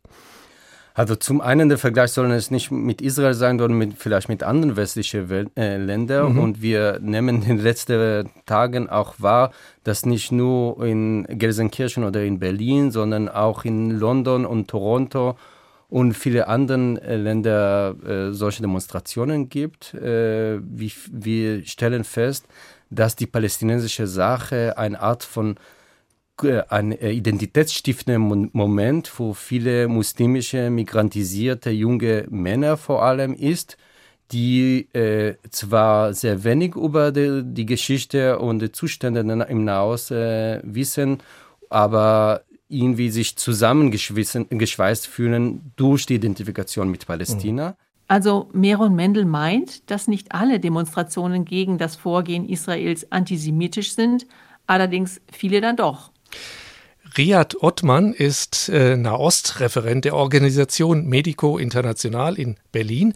Also 0.97 1.15
zum 1.15 1.41
einen 1.41 1.69
der 1.69 1.77
Vergleich 1.77 2.11
soll 2.11 2.31
es 2.31 2.49
nicht 2.49 2.71
mit 2.71 3.03
Israel 3.03 3.35
sein, 3.35 3.59
sondern 3.59 3.77
mit, 3.77 3.93
vielleicht 3.99 4.29
mit 4.29 4.41
anderen 4.41 4.75
westlichen 4.77 5.29
Wel 5.29 5.45
äh, 5.55 5.77
Ländern. 5.77 6.33
Mhm. 6.33 6.39
Und 6.39 6.61
wir 6.63 6.97
nehmen 6.99 7.43
in 7.43 7.47
den 7.49 7.59
letzten 7.59 8.31
Tagen 8.47 8.89
auch 8.89 9.13
wahr, 9.19 9.51
dass 9.83 10.07
nicht 10.07 10.31
nur 10.31 10.83
in 10.83 11.27
Gelsenkirchen 11.29 12.03
oder 12.03 12.23
in 12.23 12.39
Berlin, 12.39 12.89
sondern 12.89 13.29
auch 13.29 13.63
in 13.63 13.91
London 13.91 14.43
und 14.43 14.69
Toronto 14.69 15.37
und 15.87 16.13
viele 16.13 16.47
anderen 16.47 16.97
äh, 16.97 17.15
Länder 17.15 17.93
äh, 18.03 18.33
solche 18.33 18.63
Demonstrationen 18.63 19.49
gibt. 19.49 19.93
Äh, 19.93 20.59
wir, 20.63 20.91
wir 21.11 21.63
stellen 21.67 22.05
fest, 22.05 22.47
dass 22.89 23.15
die 23.15 23.27
palästinensische 23.27 24.07
Sache 24.07 24.79
eine 24.79 24.99
Art 24.99 25.23
von 25.23 25.57
ein 26.43 26.91
äh, 26.91 27.11
identitätsstiftender 27.11 28.19
Moment 28.19 29.07
für 29.07 29.33
viele 29.33 29.87
muslimische, 29.87 30.69
migrantisierte 30.69 31.69
junge 31.69 32.25
Männer 32.29 32.77
vor 32.77 33.03
allem 33.03 33.33
ist, 33.33 33.77
die 34.31 34.87
äh, 34.93 35.35
zwar 35.49 36.13
sehr 36.13 36.43
wenig 36.43 36.75
über 36.75 37.11
die, 37.11 37.43
die, 37.43 37.65
Geschichte 37.65 38.39
und 38.39 38.59
die 38.59 38.71
Zustände 38.71 39.21
im 39.21 39.63
Nahost 39.63 40.11
äh, 40.11 40.59
wissen, 40.63 41.19
aber 41.69 42.41
irgendwie 42.69 43.09
sich 43.09 43.37
zusammengeschweißt 43.37 45.07
fühlen 45.07 45.71
durch 45.77 46.05
die 46.05 46.15
Identifikation 46.15 46.91
mit 46.91 47.07
Palästina. 47.07 47.69
Mhm. 47.69 47.75
Also 48.09 48.49
Meron 48.53 48.95
Mendel 48.95 49.25
meint, 49.25 49.89
dass 49.91 50.07
nicht 50.07 50.31
alle 50.31 50.59
Demonstrationen 50.59 51.45
gegen 51.45 51.77
das 51.77 51.95
Vorgehen 51.95 52.47
Israels 52.47 53.11
antisemitisch 53.11 53.93
sind, 53.93 54.27
allerdings 54.65 55.21
viele 55.31 55.61
dann 55.61 55.75
doch. 55.75 56.11
Riyad 57.17 57.63
Ottmann 57.63 58.13
ist 58.13 58.69
äh, 58.69 58.95
Nahostreferent 58.95 60.05
der 60.05 60.15
Organisation 60.15 61.07
Medico 61.07 61.57
International 61.57 62.37
in 62.37 62.57
Berlin. 62.71 63.13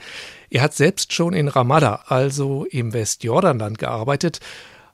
Er 0.50 0.64
hat 0.64 0.74
selbst 0.74 1.14
schon 1.14 1.34
in 1.34 1.48
Ramallah, 1.48 2.06
also 2.08 2.66
im 2.66 2.94
Westjordanland, 2.94 3.78
gearbeitet. 3.78 4.40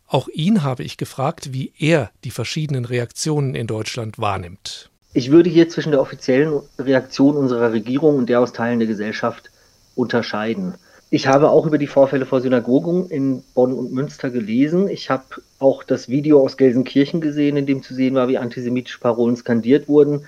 Auch 0.07 0.27
ihn 0.29 0.63
habe 0.63 0.83
ich 0.83 0.97
gefragt, 0.97 1.53
wie 1.53 1.73
er 1.77 2.11
die 2.23 2.31
verschiedenen 2.31 2.85
Reaktionen 2.85 3.55
in 3.55 3.67
Deutschland 3.67 4.19
wahrnimmt. 4.19 4.89
Ich 5.13 5.31
würde 5.31 5.49
hier 5.49 5.69
zwischen 5.69 5.91
der 5.91 6.01
offiziellen 6.01 6.61
Reaktion 6.77 7.35
unserer 7.35 7.71
Regierung 7.71 8.17
und 8.17 8.29
der 8.29 8.39
aus 8.39 8.53
Teilen 8.53 8.79
der 8.79 8.87
Gesellschaft 8.87 9.51
unterscheiden. 9.95 10.75
Ich 11.09 11.27
habe 11.27 11.49
auch 11.49 11.65
über 11.65 11.77
die 11.77 11.87
Vorfälle 11.87 12.25
vor 12.25 12.41
Synagogen 12.41 13.09
in 13.09 13.41
Bonn 13.53 13.71
und 13.71 13.93
Münster 13.93 14.29
gelesen. 14.29 14.89
Ich 14.89 15.09
habe 15.09 15.23
auch 15.57 15.83
das 15.83 16.09
Video 16.09 16.43
aus 16.43 16.57
Gelsenkirchen 16.57 17.21
gesehen, 17.21 17.55
in 17.55 17.65
dem 17.65 17.81
zu 17.81 17.93
sehen 17.93 18.15
war, 18.15 18.27
wie 18.27 18.37
antisemitische 18.37 18.99
Parolen 18.99 19.37
skandiert 19.37 19.87
wurden. 19.87 20.25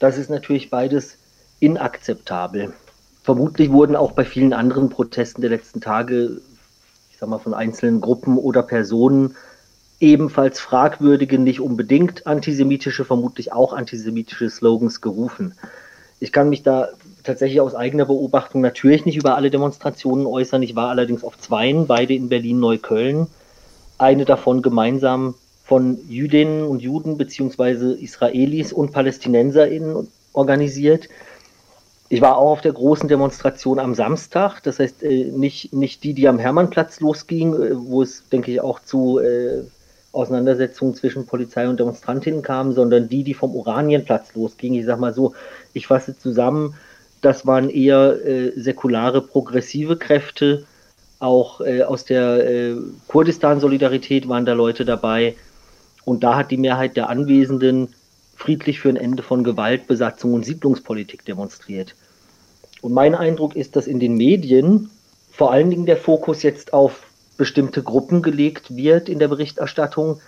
Das 0.00 0.18
ist 0.18 0.28
natürlich 0.28 0.68
beides 0.68 1.16
inakzeptabel. 1.60 2.72
Vermutlich 3.22 3.70
wurden 3.70 3.94
auch 3.94 4.12
bei 4.12 4.24
vielen 4.24 4.52
anderen 4.52 4.88
Protesten 4.88 5.42
der 5.42 5.50
letzten 5.50 5.80
Tage, 5.80 6.40
ich 7.12 7.18
sag 7.18 7.28
mal, 7.28 7.38
von 7.38 7.54
einzelnen 7.54 8.00
Gruppen 8.00 8.36
oder 8.36 8.64
Personen 8.64 9.36
ebenfalls 10.00 10.58
fragwürdige, 10.58 11.38
nicht 11.38 11.60
unbedingt 11.60 12.26
antisemitische, 12.26 13.04
vermutlich 13.04 13.52
auch 13.52 13.72
antisemitische 13.72 14.50
Slogans 14.50 15.00
gerufen. 15.00 15.54
Ich 16.18 16.32
kann 16.32 16.48
mich 16.48 16.64
da 16.64 16.88
tatsächlich 17.26 17.60
aus 17.60 17.74
eigener 17.74 18.06
Beobachtung 18.06 18.60
natürlich 18.60 19.04
nicht 19.04 19.16
über 19.16 19.36
alle 19.36 19.50
Demonstrationen 19.50 20.26
äußern. 20.26 20.62
Ich 20.62 20.76
war 20.76 20.88
allerdings 20.88 21.24
auf 21.24 21.38
zweien, 21.38 21.86
beide 21.86 22.14
in 22.14 22.28
Berlin-Neukölln. 22.28 23.26
Eine 23.98 24.24
davon 24.24 24.62
gemeinsam 24.62 25.34
von 25.64 25.98
Jüdinnen 26.08 26.62
und 26.62 26.80
Juden 26.80 27.18
beziehungsweise 27.18 27.92
Israelis 27.94 28.72
und 28.72 28.92
PalästinenserInnen 28.92 30.08
organisiert. 30.32 31.08
Ich 32.08 32.20
war 32.20 32.36
auch 32.36 32.52
auf 32.52 32.60
der 32.60 32.72
großen 32.72 33.08
Demonstration 33.08 33.80
am 33.80 33.94
Samstag, 33.94 34.60
das 34.62 34.78
heißt 34.78 35.02
äh, 35.02 35.24
nicht, 35.24 35.72
nicht 35.72 36.04
die, 36.04 36.14
die 36.14 36.28
am 36.28 36.38
Hermannplatz 36.38 37.00
losging, 37.00 37.54
äh, 37.54 37.70
wo 37.74 38.02
es, 38.02 38.28
denke 38.28 38.52
ich, 38.52 38.60
auch 38.60 38.78
zu 38.78 39.18
äh, 39.18 39.64
Auseinandersetzungen 40.12 40.94
zwischen 40.94 41.26
Polizei 41.26 41.68
und 41.68 41.80
Demonstrantinnen 41.80 42.42
kam, 42.42 42.72
sondern 42.72 43.08
die, 43.08 43.24
die 43.24 43.34
vom 43.34 43.56
Oranienplatz 43.56 44.34
losging. 44.34 44.74
Ich 44.74 44.86
sag 44.86 45.00
mal 45.00 45.12
so, 45.12 45.34
ich 45.72 45.88
fasse 45.88 46.16
zusammen, 46.16 46.74
das 47.26 47.44
waren 47.44 47.68
eher 47.68 48.24
äh, 48.24 48.52
säkulare, 48.54 49.20
progressive 49.20 49.96
Kräfte. 49.96 50.64
Auch 51.18 51.60
äh, 51.60 51.82
aus 51.82 52.04
der 52.04 52.48
äh, 52.48 52.76
Kurdistan-Solidarität 53.08 54.28
waren 54.28 54.46
da 54.46 54.52
Leute 54.52 54.84
dabei. 54.84 55.34
Und 56.04 56.22
da 56.22 56.36
hat 56.36 56.52
die 56.52 56.56
Mehrheit 56.56 56.96
der 56.96 57.08
Anwesenden 57.08 57.88
friedlich 58.36 58.78
für 58.78 58.90
ein 58.90 58.96
Ende 58.96 59.24
von 59.24 59.42
Gewalt, 59.42 59.88
Besatzung 59.88 60.34
und 60.34 60.46
Siedlungspolitik 60.46 61.24
demonstriert. 61.24 61.96
Und 62.80 62.92
mein 62.92 63.16
Eindruck 63.16 63.56
ist, 63.56 63.74
dass 63.74 63.88
in 63.88 63.98
den 63.98 64.16
Medien 64.16 64.88
vor 65.32 65.50
allen 65.50 65.70
Dingen 65.70 65.86
der 65.86 65.96
Fokus 65.96 66.44
jetzt 66.44 66.72
auf 66.72 67.08
bestimmte 67.36 67.82
Gruppen 67.82 68.22
gelegt 68.22 68.76
wird 68.76 69.08
in 69.08 69.18
der 69.18 69.26
Berichterstattung, 69.26 70.20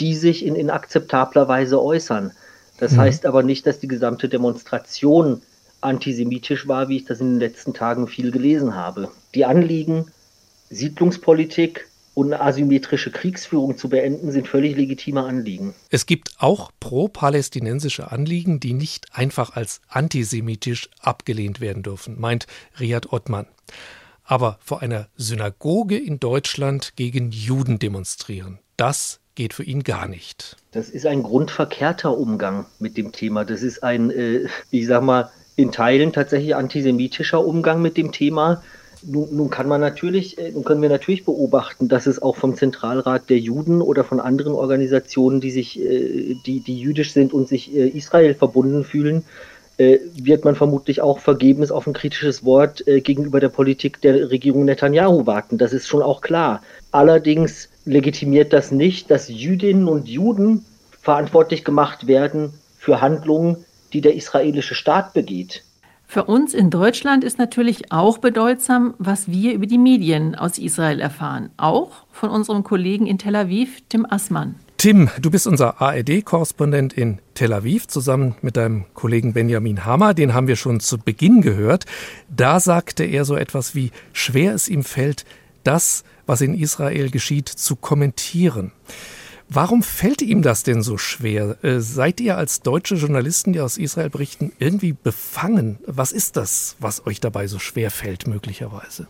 die 0.00 0.14
sich 0.14 0.46
in 0.46 0.56
inakzeptabler 0.56 1.46
Weise 1.46 1.82
äußern. 1.82 2.30
Das 2.78 2.92
mhm. 2.92 3.00
heißt 3.00 3.26
aber 3.26 3.42
nicht, 3.42 3.66
dass 3.66 3.80
die 3.80 3.88
gesamte 3.88 4.30
Demonstration 4.30 5.42
antisemitisch 5.80 6.66
war, 6.68 6.88
wie 6.88 6.96
ich 6.96 7.04
das 7.04 7.20
in 7.20 7.34
den 7.34 7.40
letzten 7.40 7.74
Tagen 7.74 8.08
viel 8.08 8.30
gelesen 8.30 8.74
habe. 8.74 9.10
Die 9.34 9.44
Anliegen, 9.44 10.10
Siedlungspolitik 10.70 11.88
und 12.14 12.32
eine 12.32 12.42
asymmetrische 12.42 13.12
Kriegsführung 13.12 13.78
zu 13.78 13.88
beenden, 13.88 14.32
sind 14.32 14.48
völlig 14.48 14.76
legitime 14.76 15.22
Anliegen. 15.22 15.74
Es 15.90 16.06
gibt 16.06 16.32
auch 16.38 16.72
pro-palästinensische 16.80 18.10
Anliegen, 18.10 18.58
die 18.58 18.72
nicht 18.72 19.06
einfach 19.16 19.54
als 19.54 19.80
antisemitisch 19.88 20.90
abgelehnt 21.00 21.60
werden 21.60 21.82
dürfen, 21.82 22.18
meint 22.18 22.46
Riyad 22.80 23.12
Ottmann. 23.12 23.46
Aber 24.24 24.58
vor 24.60 24.82
einer 24.82 25.08
Synagoge 25.16 25.96
in 25.96 26.18
Deutschland 26.18 26.94
gegen 26.96 27.30
Juden 27.30 27.78
demonstrieren, 27.78 28.58
das 28.76 29.20
geht 29.36 29.54
für 29.54 29.62
ihn 29.62 29.84
gar 29.84 30.08
nicht. 30.08 30.56
Das 30.72 30.90
ist 30.90 31.06
ein 31.06 31.22
grundverkehrter 31.22 32.18
Umgang 32.18 32.66
mit 32.80 32.96
dem 32.96 33.12
Thema. 33.12 33.44
Das 33.44 33.62
ist 33.62 33.84
ein, 33.84 34.10
äh, 34.10 34.48
ich 34.72 34.88
sag 34.88 35.04
mal, 35.04 35.30
in 35.58 35.72
Teilen 35.72 36.12
tatsächlich 36.12 36.54
antisemitischer 36.54 37.44
Umgang 37.44 37.82
mit 37.82 37.96
dem 37.96 38.12
Thema. 38.12 38.62
Nun, 39.02 39.28
nun, 39.32 39.50
kann 39.50 39.66
man 39.66 39.80
natürlich, 39.80 40.38
äh, 40.38 40.52
nun 40.52 40.62
können 40.62 40.80
wir 40.80 40.88
natürlich 40.88 41.24
beobachten, 41.24 41.88
dass 41.88 42.06
es 42.06 42.22
auch 42.22 42.36
vom 42.36 42.54
Zentralrat 42.54 43.28
der 43.28 43.40
Juden 43.40 43.82
oder 43.82 44.04
von 44.04 44.20
anderen 44.20 44.52
Organisationen, 44.52 45.40
die 45.40 45.50
sich, 45.50 45.80
äh, 45.80 46.36
die, 46.46 46.60
die 46.60 46.78
jüdisch 46.78 47.12
sind 47.12 47.32
und 47.32 47.48
sich 47.48 47.74
äh, 47.74 47.88
Israel 47.88 48.34
verbunden 48.34 48.84
fühlen, 48.84 49.24
wird 50.16 50.44
man 50.44 50.56
vermutlich 50.56 51.00
auch 51.02 51.20
vergebens 51.20 51.70
auf 51.70 51.86
ein 51.86 51.92
kritisches 51.92 52.44
Wort 52.44 52.82
gegenüber 52.84 53.38
der 53.38 53.48
Politik 53.48 54.00
der 54.00 54.28
Regierung 54.28 54.64
Netanyahu 54.64 55.24
warten. 55.24 55.56
Das 55.56 55.72
ist 55.72 55.86
schon 55.86 56.02
auch 56.02 56.20
klar. 56.20 56.62
Allerdings 56.90 57.68
legitimiert 57.84 58.52
das 58.52 58.72
nicht, 58.72 59.08
dass 59.08 59.28
Jüdinnen 59.28 59.86
und 59.86 60.08
Juden 60.08 60.64
verantwortlich 61.00 61.64
gemacht 61.64 62.08
werden 62.08 62.54
für 62.76 63.00
Handlungen, 63.00 63.64
die 63.92 64.00
der 64.00 64.14
israelische 64.14 64.74
Staat 64.74 65.12
begeht. 65.14 65.64
Für 66.10 66.24
uns 66.24 66.54
in 66.54 66.70
Deutschland 66.70 67.22
ist 67.22 67.38
natürlich 67.38 67.92
auch 67.92 68.16
bedeutsam, 68.16 68.94
was 68.98 69.28
wir 69.28 69.52
über 69.52 69.66
die 69.66 69.76
Medien 69.76 70.34
aus 70.34 70.56
Israel 70.56 71.00
erfahren. 71.00 71.50
Auch 71.58 72.06
von 72.12 72.30
unserem 72.30 72.64
Kollegen 72.64 73.06
in 73.06 73.18
Tel 73.18 73.36
Aviv, 73.36 73.82
Tim 73.90 74.06
Assmann. 74.08 74.54
Tim, 74.78 75.10
du 75.20 75.30
bist 75.30 75.46
unser 75.46 75.82
ARD-Korrespondent 75.82 76.94
in 76.94 77.18
Tel 77.34 77.52
Aviv 77.52 77.88
zusammen 77.88 78.36
mit 78.40 78.56
deinem 78.56 78.86
Kollegen 78.94 79.34
Benjamin 79.34 79.84
Hammer. 79.84 80.14
Den 80.14 80.32
haben 80.32 80.46
wir 80.46 80.56
schon 80.56 80.80
zu 80.80 80.96
Beginn 80.96 81.42
gehört. 81.42 81.84
Da 82.34 82.58
sagte 82.58 83.04
er 83.04 83.26
so 83.26 83.36
etwas 83.36 83.74
wie, 83.74 83.90
schwer 84.14 84.54
es 84.54 84.68
ihm 84.68 84.84
fällt, 84.84 85.26
das, 85.62 86.04
was 86.24 86.40
in 86.40 86.54
Israel 86.54 87.10
geschieht, 87.10 87.48
zu 87.48 87.76
kommentieren. 87.76 88.72
Warum 89.50 89.82
fällt 89.82 90.20
ihm 90.20 90.42
das 90.42 90.62
denn 90.62 90.82
so 90.82 90.98
schwer? 90.98 91.56
Äh, 91.64 91.80
seid 91.80 92.20
ihr 92.20 92.36
als 92.36 92.60
deutsche 92.60 92.96
Journalisten, 92.96 93.54
die 93.54 93.60
aus 93.60 93.78
Israel 93.78 94.10
berichten, 94.10 94.52
irgendwie 94.58 94.92
befangen? 94.92 95.78
Was 95.86 96.12
ist 96.12 96.36
das, 96.36 96.76
was 96.80 97.06
euch 97.06 97.18
dabei 97.20 97.46
so 97.46 97.58
schwer 97.58 97.90
fällt, 97.90 98.26
möglicherweise? 98.26 99.08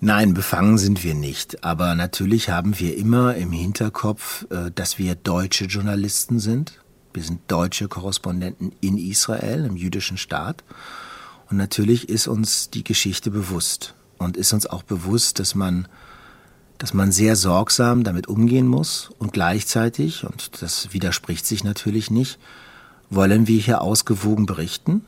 Nein, 0.00 0.32
befangen 0.32 0.78
sind 0.78 1.04
wir 1.04 1.14
nicht. 1.14 1.62
Aber 1.62 1.94
natürlich 1.94 2.48
haben 2.48 2.78
wir 2.78 2.96
immer 2.96 3.34
im 3.34 3.52
Hinterkopf, 3.52 4.46
äh, 4.50 4.70
dass 4.74 4.98
wir 4.98 5.14
deutsche 5.14 5.66
Journalisten 5.66 6.40
sind. 6.40 6.80
Wir 7.12 7.22
sind 7.22 7.40
deutsche 7.48 7.88
Korrespondenten 7.88 8.72
in 8.80 8.96
Israel, 8.96 9.66
im 9.66 9.76
jüdischen 9.76 10.16
Staat. 10.16 10.64
Und 11.50 11.58
natürlich 11.58 12.08
ist 12.08 12.28
uns 12.28 12.70
die 12.70 12.84
Geschichte 12.84 13.30
bewusst. 13.30 13.94
Und 14.16 14.38
ist 14.38 14.54
uns 14.54 14.66
auch 14.66 14.82
bewusst, 14.82 15.38
dass 15.38 15.54
man 15.54 15.86
dass 16.78 16.94
man 16.94 17.12
sehr 17.12 17.36
sorgsam 17.36 18.04
damit 18.04 18.26
umgehen 18.26 18.66
muss 18.66 19.10
und 19.18 19.32
gleichzeitig, 19.32 20.24
und 20.24 20.62
das 20.62 20.92
widerspricht 20.92 21.46
sich 21.46 21.64
natürlich 21.64 22.10
nicht, 22.10 22.38
wollen 23.10 23.46
wir 23.46 23.60
hier 23.60 23.80
ausgewogen 23.80 24.46
berichten. 24.46 25.04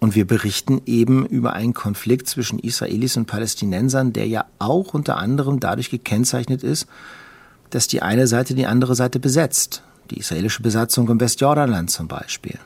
Und 0.00 0.14
wir 0.14 0.26
berichten 0.26 0.80
eben 0.86 1.26
über 1.26 1.54
einen 1.54 1.74
Konflikt 1.74 2.28
zwischen 2.28 2.60
Israelis 2.60 3.16
und 3.16 3.26
Palästinensern, 3.26 4.12
der 4.12 4.28
ja 4.28 4.44
auch 4.60 4.94
unter 4.94 5.16
anderem 5.16 5.58
dadurch 5.58 5.90
gekennzeichnet 5.90 6.62
ist, 6.62 6.86
dass 7.70 7.88
die 7.88 8.00
eine 8.00 8.28
Seite 8.28 8.54
die 8.54 8.66
andere 8.66 8.94
Seite 8.94 9.18
besetzt. 9.18 9.82
Die 10.10 10.18
israelische 10.18 10.62
Besatzung 10.62 11.08
im 11.08 11.20
Westjordanland 11.20 11.90
zum 11.90 12.06
Beispiel. 12.06 12.58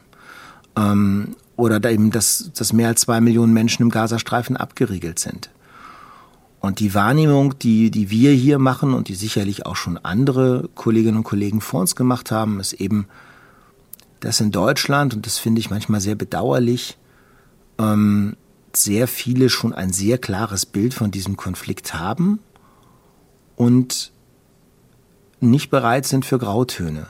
Ähm, 0.77 1.35
oder 1.57 1.81
da 1.81 1.89
eben, 1.89 2.11
dass, 2.11 2.51
dass 2.55 2.73
mehr 2.73 2.89
als 2.89 3.01
zwei 3.01 3.21
Millionen 3.21 3.53
Menschen 3.55 3.83
im 3.83 3.91
Gazastreifen 3.91 4.57
abgeriegelt 4.57 5.19
sind. 5.19 5.49
Und 6.63 6.79
die 6.79 6.95
Wahrnehmung, 6.95 7.59
die, 7.59 7.91
die 7.91 8.09
wir 8.09 8.31
hier 8.31 8.61
machen 8.61 8.95
und 8.95 9.09
die 9.09 9.17
sicherlich 9.17 9.67
auch 9.67 9.75
schon 9.75 9.99
andere 9.99 10.71
Kolleginnen 10.77 11.19
und 11.19 11.25
Kollegen 11.25 11.61
vor 11.61 11.81
uns 11.81 11.97
gemacht 11.97 12.31
haben, 12.31 12.61
ist 12.61 12.75
eben, 12.75 13.09
dass 14.21 14.41
in 14.41 14.53
Deutschland, 14.53 15.13
und 15.13 15.27
das 15.27 15.39
finde 15.39 15.59
ich 15.59 15.71
manchmal 15.71 16.01
sehr 16.01 16.15
bedauerlich, 16.15 16.99
ähm, 17.79 18.37
sehr 18.73 19.09
viele 19.09 19.49
schon 19.49 19.75
ein 19.75 19.93
sehr 19.93 20.19
klares 20.19 20.65
Bild 20.65 20.95
von 20.95 21.11
diesem 21.11 21.37
Konflikt 21.37 21.95
haben 21.95 22.39
und 23.57 24.13
nicht 25.41 25.69
bereit 25.69 26.07
sind 26.07 26.25
für 26.25 26.39
Grautöne, 26.39 27.09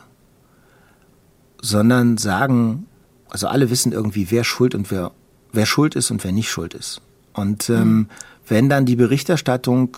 sondern 1.61 2.17
sagen, 2.17 2.87
also 3.29 3.49
alle 3.49 3.69
wissen 3.69 3.93
irgendwie, 3.93 4.31
wer 4.31 4.45
schuld 4.45 4.75
und 4.75 4.91
wer, 4.91 5.13
wer 5.53 5.67
schuld 5.67 5.95
ist 5.95 6.11
und 6.11 6.25
wer 6.25 6.33
nicht 6.33 6.51
schuld 6.51 6.73
ist. 6.73 7.03
Und 7.35 7.69
ähm, 7.69 7.95
mhm 7.95 8.09
wenn 8.53 8.69
dann 8.69 8.85
die 8.85 8.97
Berichterstattung 8.97 9.97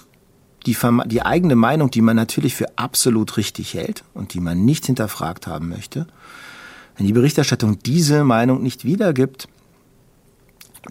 die, 0.65 0.77
die 1.07 1.23
eigene 1.23 1.57
Meinung, 1.57 1.91
die 1.91 2.01
man 2.01 2.15
natürlich 2.15 2.55
für 2.55 2.79
absolut 2.79 3.37
richtig 3.37 3.75
hält 3.75 4.05
und 4.15 4.33
die 4.33 4.39
man 4.41 4.65
nicht 4.65 4.87
hinterfragt 4.87 5.49
haben 5.49 5.69
möchte, 5.69 6.07
wenn 6.97 7.05
die 7.07 7.13
Berichterstattung 7.13 7.81
diese 7.81 8.23
Meinung 8.23 8.63
nicht 8.63 8.85
wiedergibt, 8.85 9.49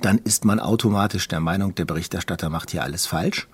dann 0.02 0.18
ist 0.18 0.44
man 0.44 0.60
automatisch 0.60 1.30
der 1.30 1.40
Meinung, 1.40 1.74
der 1.74 1.86
Berichterstatter 1.86 2.50
macht 2.50 2.72
hier 2.72 2.84
alles 2.84 3.06
falsch. 3.06 3.48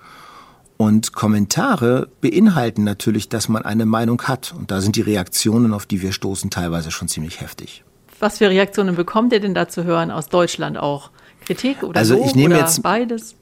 Und 0.78 1.14
Kommentare 1.14 2.10
beinhalten 2.20 2.84
natürlich, 2.84 3.30
dass 3.30 3.48
man 3.48 3.64
eine 3.64 3.86
Meinung 3.86 4.24
hat. 4.24 4.56
Und 4.58 4.72
da 4.72 4.82
sind 4.82 4.96
die 4.96 5.02
Reaktionen, 5.02 5.72
auf 5.72 5.86
die 5.86 6.02
wir 6.02 6.14
stoßen, 6.14 6.50
teilweise 6.50 6.90
schon 6.90 7.10
ziemlich 7.10 7.42
heftig. 7.42 7.84
Was 8.20 8.40
für 8.40 8.50
Reaktionen 8.50 8.96
bekommt 8.96 9.34
ihr 9.34 9.40
denn 9.40 9.54
da 9.54 9.68
zu 9.68 9.84
hören 9.84 10.10
aus 10.10 10.30
Deutschland 10.30 10.78
auch? 10.78 11.12
Kritik 11.46 11.84
oder 11.84 12.00
also 12.00 12.16
Lob 12.16 12.26
ich 12.26 12.36
nehme 12.36 12.56
oder 12.56 12.64
jetzt 12.64 12.82
beides? 12.82 13.36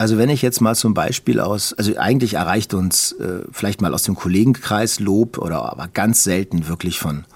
Also 0.00 0.16
wenn 0.16 0.30
ich 0.30 0.40
jetzt 0.40 0.62
mal 0.62 0.74
zum 0.74 0.94
Beispiel 0.94 1.40
aus, 1.40 1.74
also 1.74 1.94
eigentlich 1.98 2.32
erreicht 2.32 2.72
uns 2.72 3.12
äh, 3.12 3.42
vielleicht 3.52 3.82
mal 3.82 3.92
aus 3.92 4.02
dem 4.02 4.14
Kollegenkreis 4.14 4.98
Lob 4.98 5.36
oder 5.36 5.70
aber 5.70 5.88
ganz 5.88 6.24
selten 6.24 6.68
wirklich 6.68 6.98
von 6.98 7.26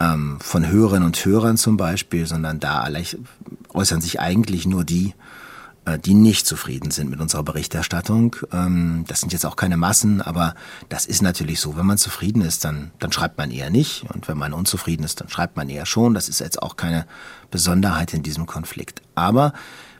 ähm, 0.00 0.38
von 0.40 0.66
Hörerinnen 0.66 1.06
und 1.06 1.24
Hörern 1.24 1.56
zum 1.56 1.76
Beispiel, 1.76 2.26
sondern 2.26 2.58
da 2.58 2.88
äußern 3.72 4.00
sich 4.00 4.18
eigentlich 4.18 4.66
nur 4.66 4.82
die, 4.82 5.14
äh, 5.84 5.96
die 5.96 6.14
nicht 6.14 6.48
zufrieden 6.48 6.90
sind 6.90 7.08
mit 7.08 7.20
unserer 7.20 7.44
Berichterstattung. 7.44 8.34
Ähm, 8.52 9.04
das 9.06 9.20
sind 9.20 9.32
jetzt 9.32 9.46
auch 9.46 9.54
keine 9.54 9.76
Massen, 9.76 10.20
aber 10.20 10.56
das 10.88 11.06
ist 11.06 11.22
natürlich 11.22 11.60
so. 11.60 11.76
Wenn 11.76 11.86
man 11.86 11.98
zufrieden 11.98 12.42
ist, 12.42 12.64
dann, 12.64 12.90
dann 12.98 13.12
schreibt 13.12 13.38
man 13.38 13.52
eher 13.52 13.70
nicht. 13.70 14.06
Und 14.12 14.26
wenn 14.26 14.38
man 14.38 14.52
unzufrieden 14.54 15.04
ist, 15.04 15.20
dann 15.20 15.28
schreibt 15.28 15.56
man 15.56 15.68
eher 15.68 15.86
schon. 15.86 16.14
Das 16.14 16.28
ist 16.28 16.40
jetzt 16.40 16.60
auch 16.60 16.74
keine 16.74 17.06
Besonderheit 17.52 18.12
in 18.12 18.24
diesem 18.24 18.46
Konflikt. 18.46 19.02
Aber 19.14 19.52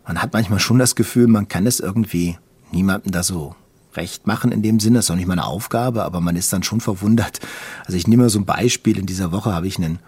man 0.06 0.22
hat 0.22 0.32
manchmal 0.32 0.60
schon 0.60 0.78
das 0.78 0.94
Gefühl, 0.94 1.26
man 1.26 1.48
kann 1.48 1.66
es 1.66 1.80
irgendwie 1.80 2.38
niemandem 2.70 3.12
da 3.12 3.22
so 3.22 3.54
recht 3.94 4.26
machen 4.26 4.52
in 4.52 4.62
dem 4.62 4.78
Sinne. 4.78 4.98
Das 4.98 5.06
ist 5.06 5.10
auch 5.10 5.16
nicht 5.16 5.26
meine 5.26 5.46
Aufgabe, 5.46 6.04
aber 6.04 6.20
man 6.20 6.36
ist 6.36 6.52
dann 6.52 6.62
schon 6.62 6.80
verwundert. 6.80 7.40
Also 7.86 7.96
ich 7.96 8.06
nehme 8.06 8.28
so 8.30 8.38
ein 8.38 8.44
Beispiel. 8.44 8.98
In 8.98 9.06
dieser 9.06 9.32
Woche 9.32 9.52
habe 9.52 9.66
ich 9.66 9.78
einen, 9.78 9.98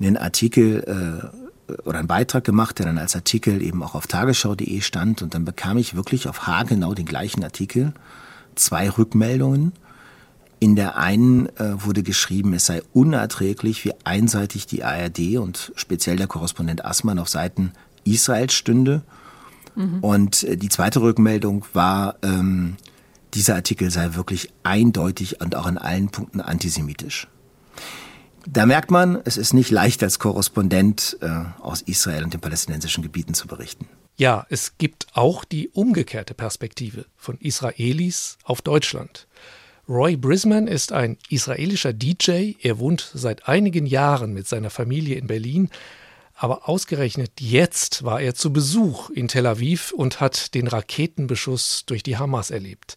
einen 0.00 0.16
Artikel 0.16 1.30
äh, 1.68 1.72
oder 1.84 1.98
einen 1.98 2.08
Beitrag 2.08 2.44
gemacht, 2.44 2.78
der 2.78 2.86
dann 2.86 2.98
als 2.98 3.14
Artikel 3.14 3.60
eben 3.60 3.82
auch 3.82 3.94
auf 3.94 4.06
tagesschau.de 4.06 4.80
stand. 4.80 5.20
Und 5.22 5.34
dann 5.34 5.44
bekam 5.44 5.76
ich 5.76 5.94
wirklich 5.94 6.28
auf 6.28 6.46
H 6.46 6.62
genau 6.62 6.94
den 6.94 7.06
gleichen 7.06 7.44
Artikel, 7.44 7.92
zwei 8.54 8.88
Rückmeldungen. 8.88 9.72
In 10.60 10.74
der 10.74 10.96
einen 10.96 11.46
äh, 11.56 11.84
wurde 11.84 12.02
geschrieben, 12.02 12.52
es 12.54 12.66
sei 12.66 12.82
unerträglich, 12.92 13.84
wie 13.84 13.92
einseitig 14.04 14.66
die 14.66 14.82
ARD 14.82 15.36
und 15.36 15.72
speziell 15.76 16.16
der 16.16 16.26
Korrespondent 16.26 16.84
Assmann 16.84 17.20
auf 17.20 17.28
Seiten 17.28 17.72
Israels 18.04 18.54
stünde. 18.54 19.02
Mhm. 19.74 20.00
Und 20.00 20.42
äh, 20.44 20.56
die 20.56 20.68
zweite 20.68 21.00
Rückmeldung 21.00 21.64
war, 21.72 22.16
ähm, 22.22 22.76
dieser 23.34 23.54
Artikel 23.54 23.90
sei 23.90 24.14
wirklich 24.14 24.50
eindeutig 24.62 25.40
und 25.40 25.54
auch 25.54 25.66
in 25.66 25.78
allen 25.78 26.08
Punkten 26.08 26.40
antisemitisch. 26.40 27.28
Da 28.46 28.64
merkt 28.64 28.90
man, 28.90 29.20
es 29.24 29.36
ist 29.36 29.52
nicht 29.52 29.70
leicht 29.70 30.02
als 30.02 30.18
Korrespondent 30.18 31.18
äh, 31.20 31.28
aus 31.60 31.82
Israel 31.82 32.24
und 32.24 32.32
den 32.32 32.40
palästinensischen 32.40 33.02
Gebieten 33.02 33.34
zu 33.34 33.46
berichten. 33.46 33.86
Ja, 34.16 34.46
es 34.48 34.78
gibt 34.78 35.06
auch 35.12 35.44
die 35.44 35.68
umgekehrte 35.68 36.34
Perspektive 36.34 37.04
von 37.16 37.36
Israelis 37.38 38.38
auf 38.44 38.62
Deutschland. 38.62 39.28
Roy 39.88 40.16
Brisman 40.16 40.66
ist 40.66 40.92
ein 40.92 41.16
israelischer 41.30 41.92
DJ. 41.92 42.52
Er 42.60 42.78
wohnt 42.78 43.10
seit 43.14 43.48
einigen 43.48 43.86
Jahren 43.86 44.34
mit 44.34 44.48
seiner 44.48 44.70
Familie 44.70 45.16
in 45.16 45.26
Berlin. 45.26 45.70
Aber 46.40 46.68
ausgerechnet 46.68 47.32
jetzt 47.40 48.04
war 48.04 48.20
er 48.20 48.32
zu 48.32 48.52
Besuch 48.52 49.10
in 49.10 49.26
Tel 49.26 49.44
Aviv 49.44 49.90
und 49.90 50.20
hat 50.20 50.54
den 50.54 50.68
Raketenbeschuss 50.68 51.84
durch 51.84 52.04
die 52.04 52.16
Hamas 52.16 52.50
erlebt. 52.50 52.96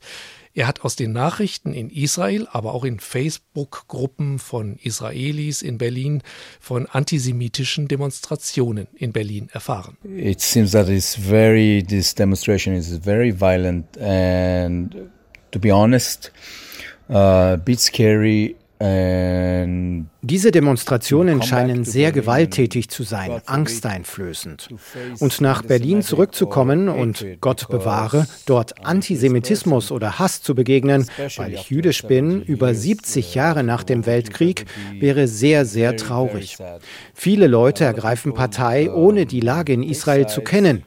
Er 0.54 0.68
hat 0.68 0.82
aus 0.82 0.96
den 0.96 1.12
Nachrichten 1.12 1.74
in 1.74 1.90
Israel, 1.90 2.48
aber 2.52 2.76
auch 2.76 2.84
in 2.84 3.00
Facebook-Gruppen 3.00 4.38
von 4.38 4.78
Israelis 4.84 5.64
in 5.64 5.80
Berlin 5.80 6.22
von 6.60 6.86
antisemitischen 6.86 7.88
Demonstrationen 7.88 8.88
in 8.94 9.12
Berlin 9.12 9.50
erfahren. 9.52 9.98
It 10.04 10.42
seems 10.42 10.72
that 10.72 10.88
it's 10.88 11.16
very 11.16 11.84
this 11.84 12.14
demonstration 12.14 12.76
is 12.76 12.96
very 13.04 13.32
violent 13.32 13.98
and 13.98 14.96
to 15.50 15.60
be 15.60 15.72
honest, 15.74 16.32
uh, 17.10 17.54
a 17.54 17.58
bit 17.58 17.80
scary 17.80 18.56
diese 18.84 20.52
Demonstrationen 20.52 21.44
scheinen 21.44 21.84
sehr 21.84 22.12
gewalttätig 22.12 22.90
zu 22.90 23.04
sein, 23.04 23.42
angsteinflößend. 23.46 24.70
Und 25.20 25.40
nach 25.40 25.62
Berlin 25.62 26.02
zurückzukommen 26.02 26.90
und 26.90 27.26
Gott 27.42 27.68
bewahre, 27.70 28.26
dort 28.48 28.84
Antisemitismus 28.86 29.92
oder 29.92 30.18
Hass 30.18 30.42
zu 30.42 30.56
begegnen, 30.56 31.06
weil 31.38 31.54
ich 31.54 31.70
jüdisch 31.70 32.04
bin, 32.04 32.42
über 32.42 32.74
70 32.74 33.36
Jahre 33.36 33.64
nach 33.64 33.84
dem 33.84 34.06
Weltkrieg, 34.08 34.66
wäre 35.00 35.28
sehr, 35.28 35.66
sehr 35.66 35.96
traurig. 35.96 36.58
Viele 37.14 37.46
Leute 37.48 37.84
ergreifen 37.84 38.34
Partei, 38.34 38.92
ohne 38.92 39.28
die 39.28 39.42
Lage 39.42 39.74
in 39.74 39.84
Israel 39.84 40.28
zu 40.28 40.42
kennen. 40.42 40.84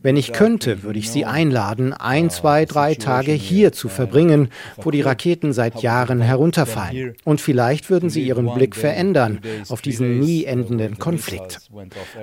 Wenn 0.00 0.16
ich 0.16 0.32
könnte, 0.32 0.82
würde 0.82 0.98
ich 0.98 1.10
Sie 1.10 1.24
einladen, 1.24 1.92
ein, 1.92 2.30
zwei, 2.30 2.64
drei 2.64 2.94
Tage 2.94 3.32
hier 3.32 3.72
zu 3.72 3.88
verbringen, 3.88 4.50
wo 4.76 4.90
die 4.90 5.00
Raketen 5.00 5.52
seit 5.52 5.82
Jahren 5.82 6.20
herunterfallen. 6.20 7.14
Und 7.24 7.40
vielleicht 7.40 7.90
würden 7.90 8.10
Sie 8.10 8.22
Ihren 8.22 8.52
Blick 8.54 8.76
verändern 8.76 9.40
auf 9.68 9.82
diesen 9.82 10.18
nie 10.18 10.44
endenden 10.44 10.98
Konflikt. 10.98 11.60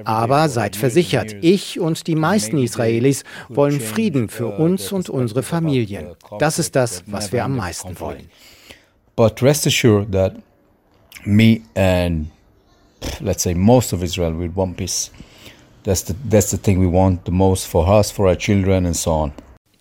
Aber 0.03 0.49
seid 0.49 0.75
versichert, 0.75 1.35
ich 1.41 1.79
und 1.79 2.07
die 2.07 2.15
meisten 2.15 2.57
Israelis 2.57 3.23
wollen 3.49 3.79
Frieden 3.79 4.29
für 4.29 4.47
uns 4.47 4.91
und 4.91 5.09
unsere 5.09 5.43
Familien. 5.43 6.07
Das 6.39 6.59
ist 6.59 6.75
das, 6.75 7.03
was 7.07 7.31
wir 7.31 7.43
am 7.43 7.55
meisten 7.55 7.99
wollen. 7.99 8.29
But 9.15 9.41
rest 9.41 9.65
assured 9.65 10.11
that 10.11 10.35
me 11.25 11.61
and 11.75 12.27
let's 13.21 13.43
say 13.43 13.53
most 13.53 13.93
of 13.93 14.03
Israel 14.03 14.37
will 14.37 14.51
want 14.53 14.77
peace. 14.77 15.11
That's 15.85 16.03
the, 16.05 16.15
that's 16.29 16.49
the 16.49 16.57
thing 16.57 16.81
we 16.81 16.91
want 16.91 17.25
the 17.25 17.31
most 17.31 17.67
for 17.67 17.87
us, 17.87 18.11
for 18.11 18.27
our 18.27 18.37
children 18.37 18.85
and 18.85 18.95
so 18.95 19.11
on. 19.11 19.31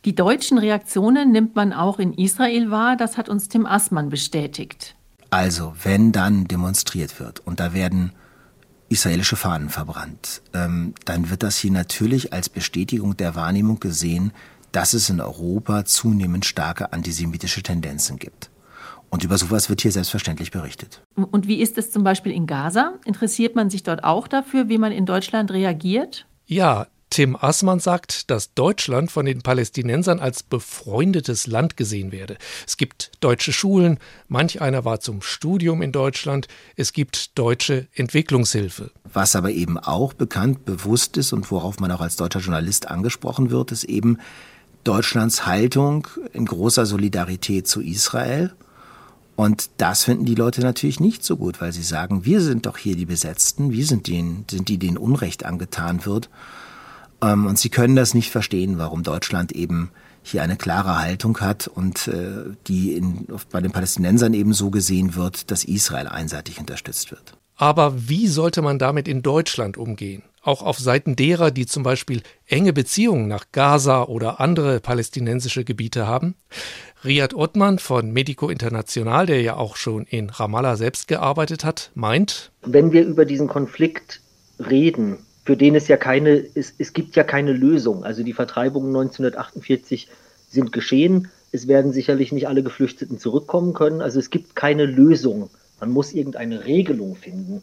Die 0.05 0.15
deutschen 0.15 0.59
Reaktionen 0.59 1.33
nimmt 1.33 1.57
man 1.57 1.73
auch 1.73 1.99
in 1.99 2.13
Israel 2.13 2.71
wahr, 2.71 2.97
das 2.97 3.17
hat 3.17 3.31
uns 3.31 3.49
Tim 3.49 3.65
Assmann 3.65 4.11
bestätigt. 4.11 4.95
Also, 5.31 5.73
wenn 5.83 6.13
dann 6.13 6.45
demonstriert 6.47 7.19
wird 7.19 7.41
und 7.41 7.59
da 7.59 7.73
werden 7.73 8.13
israelische 8.91 9.37
Fahnen 9.37 9.71
verbrannt, 9.71 10.43
ähm, 10.53 10.93
dann 11.07 11.31
wird 11.31 11.43
das 11.43 11.57
hier 11.57 11.73
natürlich 11.73 12.35
als 12.35 12.51
Bestätigung 12.51 13.17
der 13.17 13.35
Wahrnehmung 13.35 13.81
gesehen, 13.81 14.33
dass 14.73 14.93
es 14.93 15.09
in 15.09 15.21
Europa 15.21 15.87
zunehmend 15.87 16.45
starke 16.45 16.93
antisemitische 16.93 17.63
Tendenzen 17.63 18.19
gibt. 18.19 18.51
Und 19.15 19.23
über 19.23 19.39
sowas 19.39 19.71
wird 19.71 19.81
hier 19.81 19.93
selbstverständlich 19.93 20.51
berichtet. 20.51 21.01
Und 21.15 21.47
wie 21.47 21.61
ist 21.61 21.79
es 21.79 21.93
zum 21.93 22.03
Beispiel 22.03 22.33
in 22.33 22.49
Gaza? 22.49 22.95
Interessiert 23.05 23.55
man 23.55 23.71
sich 23.71 23.85
dort 23.85 24.03
auch 24.03 24.27
dafür, 24.27 24.69
wie 24.69 24.77
man 24.77 24.91
in 24.91 25.07
Deutschland 25.07 25.53
reagiert? 25.53 26.27
Ja, 26.47 26.89
Tim 27.11 27.37
Assmann 27.37 27.79
sagt, 27.79 28.29
dass 28.29 28.55
Deutschland 28.55 29.13
von 29.13 29.25
den 29.25 29.41
Palästinensern 29.41 30.19
als 30.19 30.43
befreundetes 30.43 31.47
Land 31.47 31.77
gesehen 31.77 32.11
werde. 32.11 32.39
Es 32.67 32.77
gibt 32.77 33.13
deutsche 33.21 33.53
Schulen, 33.53 34.01
manch 34.27 34.61
einer 34.61 34.85
war 34.85 34.99
zum 34.99 35.23
Studium 35.23 35.81
in 35.81 35.93
Deutschland, 35.93 36.49
es 36.75 36.93
gibt 36.93 37.39
deutsche 37.39 37.87
Entwicklungshilfe. 37.95 38.91
Was 39.13 39.37
aber 39.37 39.53
eben 39.53 39.79
auch 39.79 40.13
bekannt, 40.13 40.65
bewusst 40.65 41.17
ist 41.19 41.33
und 41.33 41.49
worauf 41.53 41.79
man 41.79 41.93
auch 41.93 42.01
als 42.01 42.17
deutscher 42.17 42.41
Journalist 42.41 42.89
angesprochen 42.89 43.53
wird, 43.53 43.71
ist 43.71 43.85
eben 43.85 44.19
Deutschlands 44.83 45.47
Haltung 45.47 46.09
in 46.33 46.47
großer 46.47 46.85
Solidarität 46.85 47.69
zu 47.69 47.81
Israel 47.81 48.53
und 49.37 49.71
das 49.79 50.05
finden 50.05 50.25
die 50.25 50.35
Leute 50.35 50.61
natürlich 50.61 51.01
nicht 51.01 51.25
so 51.25 51.37
gut, 51.37 51.61
weil 51.61 51.73
sie 51.73 51.83
sagen, 51.83 52.25
wir 52.25 52.41
sind 52.41 52.67
doch 52.67 52.79
hier 52.79 52.95
die 52.97 53.07
Besetzten, 53.07 53.73
wir 53.73 53.85
sind, 53.85 54.07
denen, 54.07 54.45
sind 54.49 54.69
die, 54.69 54.79
denen 54.79 54.97
Unrecht 54.97 55.45
angetan 55.45 56.05
wird. 56.07 56.31
Ähm, 57.21 57.47
und 57.47 57.59
sie 57.59 57.69
können 57.69 57.97
das 57.97 58.15
nicht 58.15 58.31
verstehen, 58.31 58.79
warum 58.79 59.03
Deutschland 59.03 59.53
eben 59.53 59.91
hier 60.23 60.43
eine 60.43 60.57
klare 60.57 60.99
Haltung 60.99 61.39
hat 61.41 61.67
und 61.67 62.09
äh, 62.09 62.45
die 62.67 62.95
in, 62.95 63.27
bei 63.51 63.61
den 63.61 63.73
Palästinensern 63.73 64.35
eben 64.35 64.55
so 64.55 64.71
gesehen 64.71 65.17
wird, 65.17 65.51
dass 65.51 65.65
Israel 65.65 66.07
einseitig 66.07 66.59
unterstützt 66.61 67.11
wird. 67.11 67.37
Aber 67.57 68.09
wie 68.09 68.27
sollte 68.27 68.63
man 68.63 68.79
damit 68.79 69.07
in 69.07 69.23
Deutschland 69.23 69.77
umgehen? 69.77 70.23
Auch 70.45 70.63
auf 70.63 70.79
Seiten 70.79 71.17
derer, 71.17 71.51
die 71.51 71.65
zum 71.65 71.83
Beispiel 71.83 72.23
enge 72.47 72.75
Beziehungen 72.75 73.29
nach 73.29 73.47
Gaza 73.51 74.05
oder 74.05 74.41
andere 74.41 74.79
palästinensische 74.79 75.65
Gebiete 75.65 76.07
haben? 76.07 76.35
Riyad 77.03 77.33
Ottmann 77.35 77.79
von 77.79 78.13
Medico 78.13 78.51
International, 78.51 79.25
der 79.25 79.41
ja 79.41 79.57
auch 79.57 79.77
schon 79.77 80.05
in 80.05 80.29
Ramallah 80.29 80.77
selbst 80.77 81.09
gearbeitet 81.09 81.65
hat, 81.65 81.91
meint, 81.95 82.53
wenn 82.63 82.93
wir 82.93 83.07
über 83.07 83.25
diesen 83.25 83.49
Konflikt 83.49 84.21
reden, 84.59 85.19
für 85.47 85.57
den 85.57 85.75
es 85.75 85.89
ja 85.89 85.97
keine, 85.97 86.45
es, 86.55 86.75
es 86.77 86.93
gibt 86.93 87.17
ja 87.17 87.25
keine 87.25 87.53
Lösung. 87.53 88.05
Also 88.05 88.23
die 88.23 88.35
Vertreibungen 88.35 88.89
1948 88.89 90.09
sind 90.51 90.73
geschehen. 90.73 91.29
Es 91.53 91.69
werden 91.69 91.93
sicherlich 91.93 92.33
nicht 92.33 92.49
alle 92.49 92.63
Geflüchteten 92.63 93.19
zurückkommen 93.19 93.73
können. 93.73 94.03
Also 94.03 94.19
es 94.19 94.29
gibt 94.29 94.57
keine 94.57 94.85
Lösung. 94.85 95.49
Man 95.81 95.91
muss 95.91 96.13
irgendeine 96.13 96.67
Regelung 96.67 97.17
finden. 97.17 97.63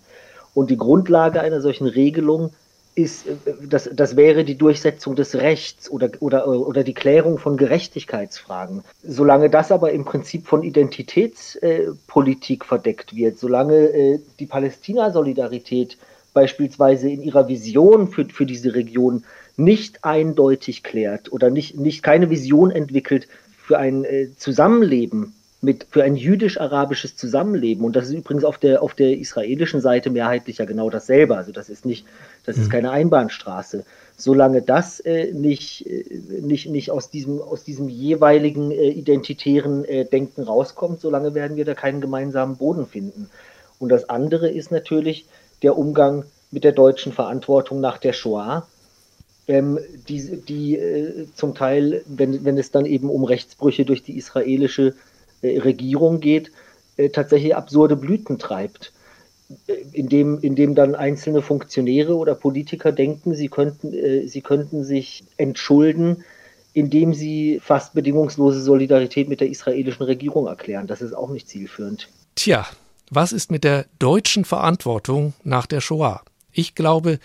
Und 0.54 0.70
die 0.70 0.78
Grundlage 0.78 1.42
einer 1.42 1.62
solchen 1.62 1.88
Regelung 1.88 2.54
ist, 2.96 3.28
äh, 3.28 3.36
das, 3.68 3.90
das 3.94 4.16
wäre 4.16 4.44
die 4.44 4.58
Durchsetzung 4.58 5.16
des 5.16 5.36
Rechts 5.36 5.90
oder, 5.90 6.10
oder, 6.20 6.48
oder 6.48 6.84
die 6.84 6.94
Klärung 6.94 7.38
von 7.38 7.58
Gerechtigkeitsfragen. 7.58 8.84
Solange 9.04 9.50
das 9.50 9.72
aber 9.72 9.92
im 9.92 10.06
Prinzip 10.06 10.48
von 10.48 10.64
Identitätspolitik 10.64 12.66
verdeckt 12.66 13.16
wird, 13.16 13.40
solange 13.40 13.76
äh, 13.76 14.20
die 14.40 14.46
Palästina-Solidarität 14.46 15.98
beispielsweise 16.34 17.10
in 17.10 17.22
ihrer 17.22 17.48
Vision 17.48 18.08
für, 18.08 18.26
für 18.26 18.46
diese 18.46 18.74
Region 18.74 19.24
nicht 19.58 20.04
eindeutig 20.04 20.84
klärt 20.84 21.32
oder 21.32 21.50
nicht, 21.50 21.78
nicht 21.78 22.04
keine 22.04 22.30
Vision 22.30 22.72
entwickelt 22.72 23.28
für 23.58 23.78
ein 23.78 24.06
äh, 24.06 24.30
Zusammenleben 24.38 25.34
mit, 25.62 25.86
für 25.92 26.04
ein 26.04 26.16
jüdisch-arabisches 26.16 27.16
Zusammenleben. 27.16 27.86
Und 27.86 27.96
das 27.96 28.08
ist 28.08 28.16
übrigens 28.16 28.44
auf 28.44 28.58
der, 28.58 28.82
auf 28.82 28.96
der 28.96 29.18
israelischen 29.18 29.80
Seite 29.80 30.10
mehrheitlich 30.10 30.58
ja 30.58 30.66
genau 30.66 30.90
dasselbe. 30.90 31.38
Also 31.38 31.52
das 31.52 31.70
ist 31.70 31.86
nicht, 31.86 32.06
das 32.46 32.58
ist 32.58 32.66
mhm. 32.66 32.72
keine 32.72 32.92
Einbahnstraße. 32.92 33.86
Solange 34.18 34.64
das 34.64 35.00
äh, 35.02 35.32
nicht, 35.32 35.86
äh, 35.86 36.04
nicht, 36.42 36.68
nicht 36.70 36.90
aus, 36.90 37.12
diesem, 37.12 37.40
aus 37.40 37.64
diesem 37.64 37.90
jeweiligen 37.90 38.72
äh, 38.72 38.90
identitären 38.90 39.86
äh, 39.86 40.06
Denken 40.06 40.42
rauskommt, 40.42 41.00
solange 41.00 41.36
werden 41.36 41.58
wir 41.58 41.66
da 41.66 41.76
keinen 41.76 42.02
gemeinsamen 42.02 42.58
Boden 42.58 42.88
finden. 42.88 43.30
Und 43.78 43.90
das 43.90 44.10
andere 44.10 44.50
ist 44.50 44.72
natürlich 44.72 45.26
der 45.62 45.78
Umgang 45.78 46.26
mit 46.50 46.64
der 46.64 46.72
deutschen 46.72 47.14
Verantwortung 47.14 47.80
nach 47.80 48.00
der 48.00 48.14
Shoah, 48.14 48.68
ähm, 49.48 49.80
die, 50.08 50.42
die 50.42 50.76
äh, 50.76 51.28
zum 51.36 51.54
Teil, 51.54 52.04
wenn, 52.08 52.44
wenn 52.46 52.58
es 52.58 52.72
dann 52.72 52.86
eben 52.88 53.12
um 53.12 53.24
Rechtsbrüche 53.24 53.86
durch 53.86 54.02
die 54.02 54.18
israelische 54.18 54.88
äh, 54.88 54.94
Regierung 55.44 56.20
geht, 56.20 56.52
äh, 56.98 57.10
tatsächlich 57.10 57.56
absurde 57.56 57.96
Blüten 57.96 58.38
treibt. 58.40 58.94
Äh, 59.68 59.74
indem, 59.94 60.40
indem 60.40 60.76
dann 60.76 60.96
einzelne 60.96 61.42
Funktionäre 61.42 62.16
oder 62.16 62.36
Politiker 62.36 62.92
denken, 62.92 63.34
sie 63.34 63.50
könnten, 63.50 63.94
äh, 63.94 64.28
sie 64.28 64.42
könnten 64.42 64.84
sich 64.84 65.24
entschulden, 65.38 66.24
indem 66.74 67.14
sie 67.14 67.60
fast 67.62 67.94
bedingungslose 67.94 68.62
Solidarität 68.62 69.28
mit 69.28 69.42
der 69.42 69.50
israelischen 69.50 70.04
Regierung 70.04 70.48
erklären. 70.48 70.88
Das 70.88 71.02
ist 71.02 71.14
auch 71.14 71.30
nicht 71.30 71.50
zielführend. 71.50 72.08
Tja, 72.36 72.66
was 73.10 73.34
ist 73.34 73.52
mit 73.52 73.64
der 73.66 73.86
deutschen 74.00 74.46
Verantwortung 74.46 75.34
nach 75.44 75.66
der 75.66 75.82
Shoah? 75.82 76.22
Ich 76.54 76.76
glaube, 76.76 77.20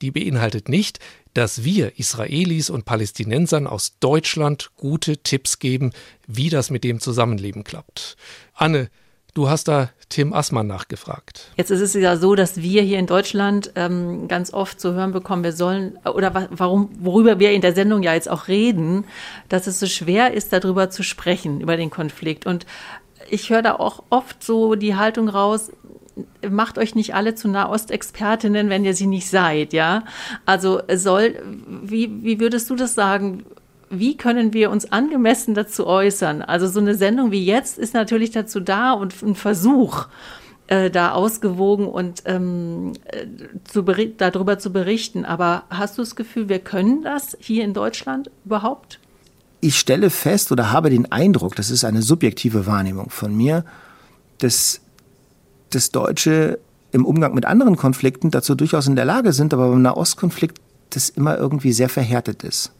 die 0.00 0.10
beinhaltet 0.10 0.68
nicht, 0.68 0.98
dass 1.36 1.64
wir 1.64 1.98
Israelis 1.98 2.70
und 2.70 2.84
Palästinensern 2.84 3.66
aus 3.66 3.98
Deutschland 4.00 4.70
gute 4.76 5.18
Tipps 5.18 5.58
geben, 5.58 5.92
wie 6.26 6.48
das 6.48 6.70
mit 6.70 6.82
dem 6.82 7.00
Zusammenleben 7.00 7.62
klappt. 7.64 8.16
Anne, 8.54 8.88
Du 9.34 9.50
hast 9.50 9.68
da 9.68 9.90
Tim 10.08 10.32
Assmann 10.32 10.66
nachgefragt. 10.66 11.50
Jetzt 11.58 11.70
ist 11.70 11.82
es 11.82 11.92
ja 11.92 12.16
so, 12.16 12.34
dass 12.34 12.62
wir 12.62 12.80
hier 12.80 12.98
in 12.98 13.04
Deutschland 13.04 13.70
ähm, 13.74 14.28
ganz 14.28 14.50
oft 14.50 14.80
zu 14.80 14.94
hören 14.94 15.12
bekommen, 15.12 15.44
wir 15.44 15.52
sollen, 15.52 15.98
oder 16.06 16.48
warum, 16.52 16.88
worüber 17.00 17.38
wir 17.38 17.52
in 17.52 17.60
der 17.60 17.74
Sendung 17.74 18.02
ja 18.02 18.14
jetzt 18.14 18.30
auch 18.30 18.48
reden, 18.48 19.04
dass 19.50 19.66
es 19.66 19.78
so 19.78 19.84
schwer 19.84 20.32
ist, 20.32 20.54
darüber 20.54 20.88
zu 20.88 21.02
sprechen, 21.02 21.60
über 21.60 21.76
den 21.76 21.90
Konflikt. 21.90 22.46
Und 22.46 22.64
ich 23.28 23.50
höre 23.50 23.60
da 23.60 23.74
auch 23.74 24.04
oft 24.08 24.42
so 24.42 24.74
die 24.74 24.96
Haltung 24.96 25.28
raus, 25.28 25.70
macht 26.48 26.78
euch 26.78 26.94
nicht 26.94 27.14
alle 27.14 27.34
zu 27.34 27.48
Nahostexpertinnen, 27.48 28.68
wenn 28.70 28.84
ihr 28.84 28.94
sie 28.94 29.06
nicht 29.06 29.28
seid, 29.28 29.72
ja. 29.72 30.04
Also 30.44 30.80
soll, 30.94 31.34
wie, 31.82 32.22
wie 32.22 32.40
würdest 32.40 32.70
du 32.70 32.76
das 32.76 32.94
sagen? 32.94 33.44
wie 33.90 34.16
können 34.16 34.52
wir 34.52 34.70
uns 34.70 34.90
angemessen 34.90 35.54
dazu 35.54 35.86
äußern? 35.86 36.42
Also 36.42 36.66
so 36.66 36.80
eine 36.80 36.94
Sendung 36.94 37.30
wie 37.30 37.44
jetzt 37.44 37.78
ist 37.78 37.94
natürlich 37.94 38.30
dazu 38.30 38.60
da 38.60 38.92
und 38.92 39.22
ein 39.22 39.34
Versuch, 39.34 40.08
äh, 40.68 40.90
da 40.90 41.12
ausgewogen 41.12 41.86
und 41.86 42.22
ähm, 42.26 42.94
äh, 43.04 43.26
zu 43.64 43.82
darüber 43.82 44.58
zu 44.58 44.72
berichten. 44.72 45.24
Aber 45.24 45.64
hast 45.70 45.98
du 45.98 46.02
das 46.02 46.16
Gefühl, 46.16 46.48
wir 46.48 46.58
können 46.58 47.02
das 47.02 47.36
hier 47.40 47.64
in 47.64 47.74
Deutschland 47.74 48.30
überhaupt? 48.44 48.98
Ich 49.60 49.78
stelle 49.78 50.10
fest 50.10 50.52
oder 50.52 50.72
habe 50.72 50.90
den 50.90 51.10
Eindruck, 51.12 51.54
das 51.54 51.70
ist 51.70 51.84
eine 51.84 52.02
subjektive 52.02 52.66
Wahrnehmung 52.66 53.10
von 53.10 53.34
mir, 53.34 53.64
dass 54.38 54.80
das 55.70 55.90
Deutsche 55.90 56.58
im 56.92 57.04
Umgang 57.04 57.34
mit 57.34 57.44
anderen 57.44 57.76
Konflikten 57.76 58.30
dazu 58.30 58.54
durchaus 58.54 58.86
in 58.86 58.96
der 58.96 59.04
Lage 59.04 59.32
sind, 59.32 59.52
aber 59.52 59.68
beim 59.68 59.82
Nahostkonflikt 59.82 60.58
das 60.90 61.08
immer 61.08 61.36
irgendwie 61.36 61.72
sehr 61.72 61.88
verhärtet 61.88 62.42
ist. 62.42 62.72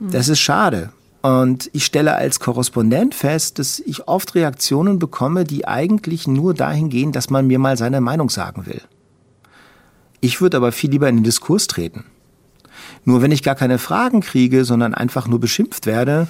Das 0.00 0.28
ist 0.28 0.40
schade. 0.40 0.90
Und 1.22 1.70
ich 1.72 1.84
stelle 1.84 2.14
als 2.14 2.38
Korrespondent 2.38 3.14
fest, 3.14 3.58
dass 3.58 3.80
ich 3.80 4.06
oft 4.06 4.34
Reaktionen 4.34 4.98
bekomme, 4.98 5.44
die 5.44 5.66
eigentlich 5.66 6.28
nur 6.28 6.54
dahin 6.54 6.88
gehen, 6.88 7.12
dass 7.12 7.30
man 7.30 7.46
mir 7.46 7.58
mal 7.58 7.76
seine 7.76 8.00
Meinung 8.00 8.30
sagen 8.30 8.66
will. 8.66 8.80
Ich 10.20 10.40
würde 10.40 10.58
aber 10.58 10.72
viel 10.72 10.90
lieber 10.90 11.08
in 11.08 11.16
den 11.16 11.24
Diskurs 11.24 11.66
treten. 11.66 12.04
Nur 13.04 13.22
wenn 13.22 13.32
ich 13.32 13.42
gar 13.42 13.54
keine 13.54 13.78
Fragen 13.78 14.20
kriege, 14.20 14.64
sondern 14.64 14.94
einfach 14.94 15.26
nur 15.26 15.40
beschimpft 15.40 15.86
werde, 15.86 16.28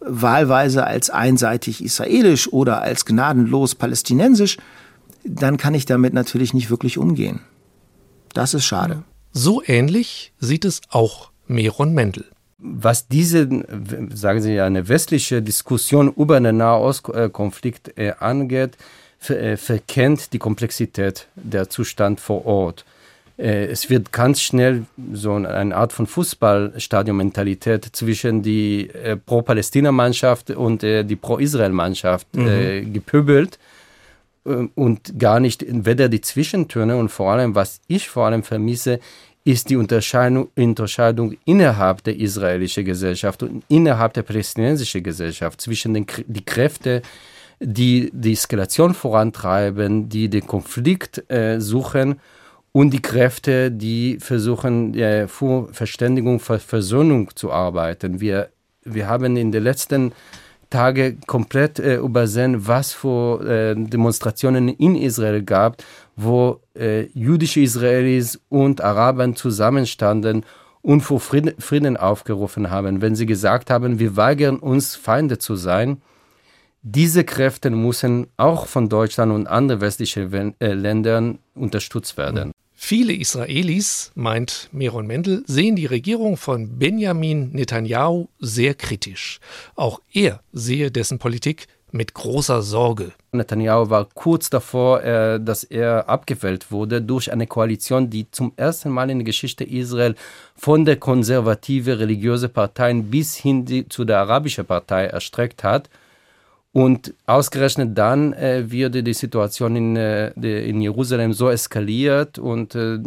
wahlweise 0.00 0.86
als 0.86 1.10
einseitig 1.10 1.84
israelisch 1.84 2.50
oder 2.52 2.80
als 2.80 3.04
gnadenlos 3.04 3.74
palästinensisch, 3.74 4.56
dann 5.24 5.56
kann 5.56 5.74
ich 5.74 5.86
damit 5.86 6.14
natürlich 6.14 6.54
nicht 6.54 6.70
wirklich 6.70 6.98
umgehen. 6.98 7.40
Das 8.32 8.54
ist 8.54 8.64
schade. 8.64 9.02
So 9.32 9.62
ähnlich 9.64 10.32
sieht 10.38 10.64
es 10.64 10.80
auch 10.90 11.30
Meron 11.46 11.94
Mendel 11.94 12.24
was 12.60 13.08
diese, 13.08 13.48
sagen 14.14 14.42
Sie 14.42 14.54
ja, 14.54 14.66
eine 14.66 14.88
westliche 14.88 15.42
Diskussion 15.42 16.12
über 16.16 16.38
den 16.40 16.58
Nahostkonflikt 16.58 17.96
äh, 17.98 18.12
angeht, 18.18 18.76
äh, 19.28 19.56
verkennt 19.56 20.32
die 20.32 20.38
Komplexität 20.38 21.26
der 21.34 21.70
Zustand 21.70 22.20
vor 22.20 22.44
Ort. 22.44 22.84
Äh, 23.38 23.66
es 23.66 23.88
wird 23.88 24.12
ganz 24.12 24.42
schnell 24.42 24.84
so 25.12 25.32
eine 25.34 25.74
Art 25.74 25.92
von 25.92 26.06
Fußballstadion-Mentalität 26.06 27.88
zwischen 27.92 28.42
die 28.42 28.90
Pro-Palästina-Mannschaft 29.24 30.50
und 30.50 30.82
die 30.82 31.16
Pro-Israel-Mannschaft 31.16 32.34
mhm. 32.34 32.92
gepöbelt 32.92 33.58
und 34.44 35.18
gar 35.18 35.40
nicht 35.40 35.64
weder 35.68 36.08
die 36.08 36.20
Zwischentöne 36.20 36.96
und 36.96 37.10
vor 37.10 37.32
allem, 37.32 37.54
was 37.54 37.80
ich 37.88 38.08
vor 38.08 38.26
allem 38.26 38.42
vermisse, 38.42 39.00
ist 39.44 39.70
die 39.70 39.76
Unterscheidung, 39.76 40.48
Unterscheidung 40.56 41.36
innerhalb 41.44 42.04
der 42.04 42.16
israelischen 42.16 42.84
Gesellschaft 42.84 43.42
und 43.42 43.64
innerhalb 43.68 44.12
der 44.14 44.22
palästinensischen 44.22 45.02
Gesellschaft 45.02 45.60
zwischen 45.60 45.94
den 45.94 46.06
die 46.26 46.44
Kräfte, 46.44 47.02
die 47.58 48.10
die 48.12 48.32
Eskalation 48.32 48.94
vorantreiben, 48.94 50.08
die 50.08 50.28
den 50.28 50.46
Konflikt 50.46 51.30
äh, 51.30 51.60
suchen 51.60 52.20
und 52.72 52.90
die 52.90 53.02
Kräfte, 53.02 53.70
die 53.70 54.18
versuchen, 54.20 54.94
äh, 54.94 55.26
für 55.26 55.68
Verständigung, 55.72 56.38
für 56.40 56.58
Versöhnung 56.58 57.30
zu 57.34 57.50
arbeiten. 57.50 58.20
Wir, 58.20 58.50
wir 58.84 59.08
haben 59.08 59.36
in 59.36 59.52
den 59.52 59.64
letzten 59.64 60.12
Tage 60.70 61.16
komplett 61.26 61.78
äh, 61.78 61.96
übersehen, 61.96 62.66
was 62.66 62.92
für 62.92 63.44
äh, 63.44 63.74
Demonstrationen 63.74 64.68
in 64.68 64.94
Israel 64.94 65.42
gab, 65.42 65.82
wo 66.16 66.60
äh, 66.74 67.06
jüdische 67.12 67.60
Israelis 67.60 68.40
und 68.48 68.80
Araber 68.80 69.34
zusammenstanden 69.34 70.44
und 70.82 71.02
vor 71.02 71.20
Frieden, 71.20 71.60
Frieden 71.60 71.96
aufgerufen 71.96 72.70
haben, 72.70 73.02
wenn 73.02 73.14
sie 73.14 73.26
gesagt 73.26 73.70
haben, 73.70 73.98
wir 73.98 74.16
weigern 74.16 74.58
uns, 74.58 74.96
Feinde 74.96 75.38
zu 75.38 75.56
sein. 75.56 76.00
Diese 76.82 77.24
Kräfte 77.24 77.68
müssen 77.70 78.28
auch 78.38 78.66
von 78.66 78.88
Deutschland 78.88 79.32
und 79.32 79.46
anderen 79.46 79.82
westlichen 79.82 80.54
äh, 80.60 80.72
Ländern 80.72 81.38
unterstützt 81.54 82.16
werden. 82.16 82.52
Viele 82.82 83.12
Israelis, 83.12 84.10
meint 84.14 84.70
Meron 84.72 85.06
Mendel, 85.06 85.44
sehen 85.46 85.76
die 85.76 85.84
Regierung 85.84 86.38
von 86.38 86.78
Benjamin 86.78 87.50
Netanyahu 87.52 88.28
sehr 88.40 88.72
kritisch. 88.74 89.38
Auch 89.76 90.00
er 90.14 90.40
sehe 90.52 90.90
dessen 90.90 91.18
Politik 91.18 91.66
mit 91.92 92.14
großer 92.14 92.62
Sorge. 92.62 93.12
Netanyahu 93.32 93.90
war 93.90 94.08
kurz 94.14 94.48
davor, 94.48 95.04
äh, 95.04 95.38
dass 95.38 95.62
er 95.62 96.08
abgewählt 96.08 96.72
wurde 96.72 97.02
durch 97.02 97.30
eine 97.30 97.46
Koalition, 97.46 98.08
die 98.08 98.30
zum 98.30 98.54
ersten 98.56 98.88
Mal 98.88 99.10
in 99.10 99.18
der 99.18 99.26
Geschichte 99.26 99.62
Israel 99.62 100.14
von 100.56 100.86
der 100.86 100.96
konservative 100.96 101.98
religiöse 101.98 102.48
Parteien 102.48 103.10
bis 103.10 103.36
hin 103.36 103.86
zu 103.90 104.04
der 104.06 104.20
arabischen 104.20 104.64
Partei 104.64 105.04
erstreckt 105.04 105.62
hat. 105.62 105.90
Und 106.72 107.14
ausgerechnet 107.26 107.98
dann 107.98 108.32
äh, 108.32 108.70
wurde 108.70 109.02
die 109.02 109.14
Situation 109.14 109.74
in, 109.74 109.96
äh, 109.96 110.30
in 110.68 110.80
Jerusalem 110.80 111.32
so 111.32 111.48
eskaliert 111.48 112.38
und 112.38 112.74
äh, 112.76 113.00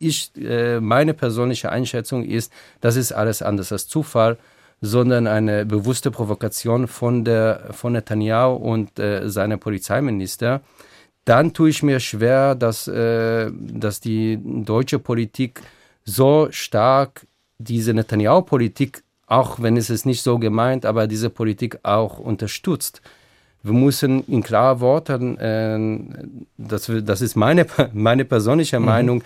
ich, 0.00 0.30
äh, 0.36 0.80
meine 0.80 1.14
persönliche 1.14 1.70
Einschätzung 1.70 2.24
ist, 2.24 2.52
das 2.80 2.96
ist 2.96 3.12
alles 3.12 3.42
anders 3.42 3.72
als 3.72 3.88
Zufall, 3.88 4.36
sondern 4.80 5.26
eine 5.26 5.66
bewusste 5.66 6.10
Provokation 6.10 6.86
von, 6.86 7.24
der, 7.24 7.68
von 7.72 7.92
Netanyahu 7.92 8.54
und 8.54 8.98
äh, 8.98 9.28
seiner 9.28 9.56
Polizeiminister. 9.56 10.60
Dann 11.24 11.52
tue 11.52 11.70
ich 11.70 11.82
mir 11.82 12.00
schwer, 12.00 12.54
dass, 12.54 12.88
äh, 12.88 13.50
dass 13.52 14.00
die 14.00 14.38
deutsche 14.42 14.98
Politik 14.98 15.62
so 16.04 16.48
stark 16.50 17.26
diese 17.58 17.92
Netanyahu-Politik 17.92 19.02
auch 19.28 19.60
wenn 19.60 19.76
es 19.76 19.90
ist 19.90 20.06
nicht 20.06 20.22
so 20.22 20.38
gemeint, 20.38 20.84
aber 20.86 21.06
diese 21.06 21.30
Politik 21.30 21.78
auch 21.82 22.18
unterstützt. 22.18 23.02
Wir 23.62 23.74
müssen 23.74 24.24
in 24.24 24.42
klaren 24.42 24.80
Worten, 24.80 25.36
äh, 25.38 26.38
das, 26.56 26.90
das 27.04 27.20
ist 27.20 27.36
meine, 27.36 27.66
meine 27.92 28.24
persönliche 28.24 28.80
mhm. 28.80 28.86
Meinung, 28.86 29.24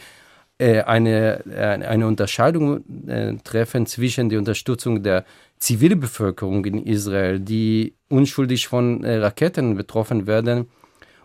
äh, 0.58 0.82
eine, 0.82 1.44
äh, 1.46 1.86
eine 1.86 2.06
Unterscheidung 2.06 2.84
äh, 3.06 3.34
treffen 3.44 3.86
zwischen 3.86 4.28
der 4.28 4.38
Unterstützung 4.38 5.02
der 5.02 5.24
Zivilbevölkerung 5.58 6.64
in 6.64 6.84
Israel, 6.84 7.38
die 7.38 7.94
unschuldig 8.08 8.66
von 8.66 9.04
äh, 9.04 9.16
Raketen 9.18 9.76
betroffen 9.76 10.26
werden, 10.26 10.66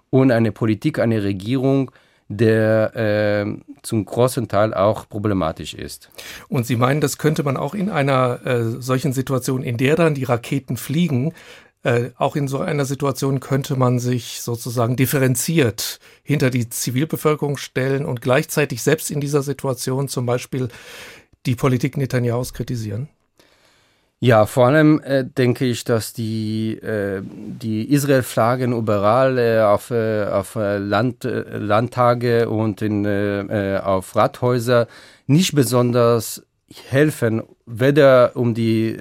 und 0.10 0.32
eine 0.32 0.52
Politik, 0.52 1.00
eine 1.00 1.24
Regierung, 1.24 1.92
der 2.30 2.96
äh, 2.96 3.58
zum 3.84 4.06
großen 4.06 4.48
Teil 4.48 4.74
auch 4.74 5.08
problematisch 5.08 5.74
ist. 5.74 6.10
Und 6.50 6.66
Sie 6.66 6.76
meinen, 6.76 7.02
das 7.02 7.18
könnte 7.18 7.44
man 7.44 7.58
auch 7.58 7.74
in 7.74 7.90
einer 7.90 8.46
äh, 8.46 8.64
solchen 8.82 9.14
Situation, 9.14 9.64
in 9.64 9.78
der 9.78 9.96
dann 9.96 10.14
die 10.14 10.26
Raketen 10.26 10.78
fliegen, 10.78 11.34
äh, 11.84 12.10
auch 12.18 12.36
in 12.36 12.48
so 12.48 12.60
einer 12.60 12.86
Situation 12.86 13.40
könnte 13.40 13.76
man 13.76 14.00
sich 14.00 14.42
sozusagen 14.42 14.96
differenziert 14.96 16.00
hinter 16.24 16.50
die 16.50 16.70
Zivilbevölkerung 16.70 17.56
stellen 17.56 18.06
und 18.06 18.22
gleichzeitig 18.22 18.82
selbst 18.84 19.10
in 19.10 19.22
dieser 19.22 19.42
Situation 19.42 20.08
zum 20.08 20.26
Beispiel 20.26 20.68
die 21.46 21.56
Politik 21.56 21.96
Netanyahus 21.96 22.54
kritisieren? 22.54 23.08
Ja, 24.20 24.48
vor 24.48 24.66
allem 24.66 25.00
äh, 25.02 25.26
denke 25.26 25.66
ich, 25.66 25.84
dass 25.84 26.12
die, 26.12 26.74
äh, 26.78 27.22
die 27.24 27.92
Israel-Flaggen 27.94 28.74
überall 28.74 29.38
äh, 29.38 29.60
auf, 29.60 29.92
äh, 29.92 30.26
auf 30.26 30.56
äh, 30.56 30.80
Land, 30.80 31.24
äh, 31.24 31.58
Landtage 31.58 32.50
und 32.50 32.82
in, 32.82 33.06
auf 33.80 34.16
Rathäuser 34.16 34.88
nicht 35.28 35.54
besonders 35.54 36.44
helfen, 36.90 37.44
weder 37.66 38.32
um 38.36 38.54
die, 38.54 38.96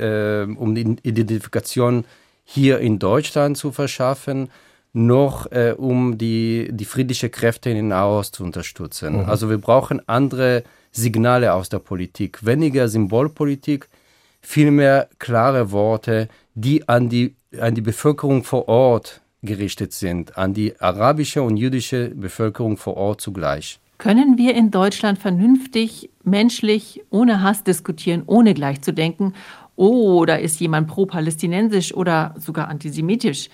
um 0.56 0.74
die 0.74 0.96
Identifikation 1.02 2.04
hier 2.44 2.78
in 2.78 2.98
Deutschland 2.98 3.56
zu 3.56 3.72
verschaffen, 3.72 4.50
noch 4.92 5.46
um 5.76 6.16
die, 6.18 6.68
die 6.72 6.84
friedliche 6.84 7.28
Kräfte 7.28 7.70
in 7.70 7.88
Nahost 7.88 8.36
zu 8.36 8.44
unterstützen. 8.44 9.22
Mhm. 9.22 9.24
Also 9.24 9.50
wir 9.50 9.58
brauchen 9.58 10.00
andere 10.08 10.62
Signale 10.92 11.54
aus 11.54 11.68
der 11.68 11.80
Politik, 11.80 12.44
weniger 12.44 12.88
Symbolpolitik, 12.88 13.88
vielmehr 14.46 15.08
klare 15.18 15.72
Worte, 15.72 16.28
die 16.54 16.88
an 16.88 17.08
die, 17.08 17.34
an 17.60 17.74
die 17.74 17.80
Bevölkerung 17.80 18.44
vor 18.44 18.68
Ort 18.68 19.20
gerichtet 19.42 19.92
sind, 19.92 20.38
an 20.38 20.54
die 20.54 20.80
arabische 20.80 21.42
und 21.42 21.56
jüdische 21.56 22.10
Bevölkerung 22.14 22.76
vor 22.76 22.96
Ort 22.96 23.20
zugleich. 23.20 23.80
Können 23.98 24.38
wir 24.38 24.54
in 24.54 24.70
Deutschland 24.70 25.18
vernünftig, 25.18 26.10
menschlich, 26.22 27.02
ohne 27.10 27.42
Hass 27.42 27.64
diskutieren, 27.64 28.22
ohne 28.26 28.54
gleich 28.54 28.82
zu 28.82 28.92
denken, 28.92 29.34
oh, 29.74 30.24
da 30.24 30.36
ist 30.36 30.60
jemand 30.60 30.86
pro-palästinensisch 30.86 31.92
oder 31.92 32.34
sogar 32.38 32.68
antisemitisch? 32.68 33.48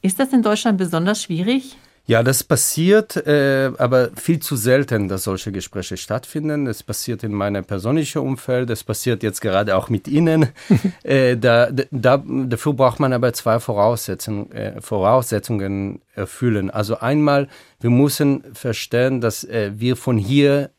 Ist 0.00 0.18
das 0.18 0.32
in 0.32 0.42
Deutschland 0.42 0.78
besonders 0.78 1.22
schwierig? 1.22 1.76
Ja, 2.06 2.22
das 2.24 2.42
passiert, 2.42 3.16
äh, 3.16 3.70
aber 3.78 4.10
viel 4.16 4.40
zu 4.40 4.56
selten, 4.56 5.06
dass 5.08 5.24
solche 5.24 5.52
Gespräche 5.52 5.96
stattfinden. 5.96 6.66
Es 6.66 6.82
passiert 6.82 7.22
in 7.22 7.32
meinem 7.32 7.64
persönlichen 7.64 8.18
Umfeld, 8.18 8.68
es 8.70 8.82
passiert 8.82 9.22
jetzt 9.22 9.40
gerade 9.40 9.76
auch 9.76 9.88
mit 9.88 10.08
Ihnen. 10.08 10.48
äh, 11.04 11.36
da, 11.36 11.70
da, 11.90 12.22
dafür 12.26 12.72
braucht 12.72 12.98
man 12.98 13.12
aber 13.12 13.32
zwei 13.32 13.60
Voraussetzungen, 13.60 14.50
äh, 14.50 14.80
Voraussetzungen 14.80 16.00
erfüllen. 16.14 16.70
Also 16.70 16.98
einmal, 16.98 17.48
wir 17.80 17.90
müssen 17.90 18.42
verstehen, 18.54 19.20
dass 19.20 19.44
äh, 19.44 19.70
wir 19.76 19.96
von 19.96 20.18
hier 20.18 20.70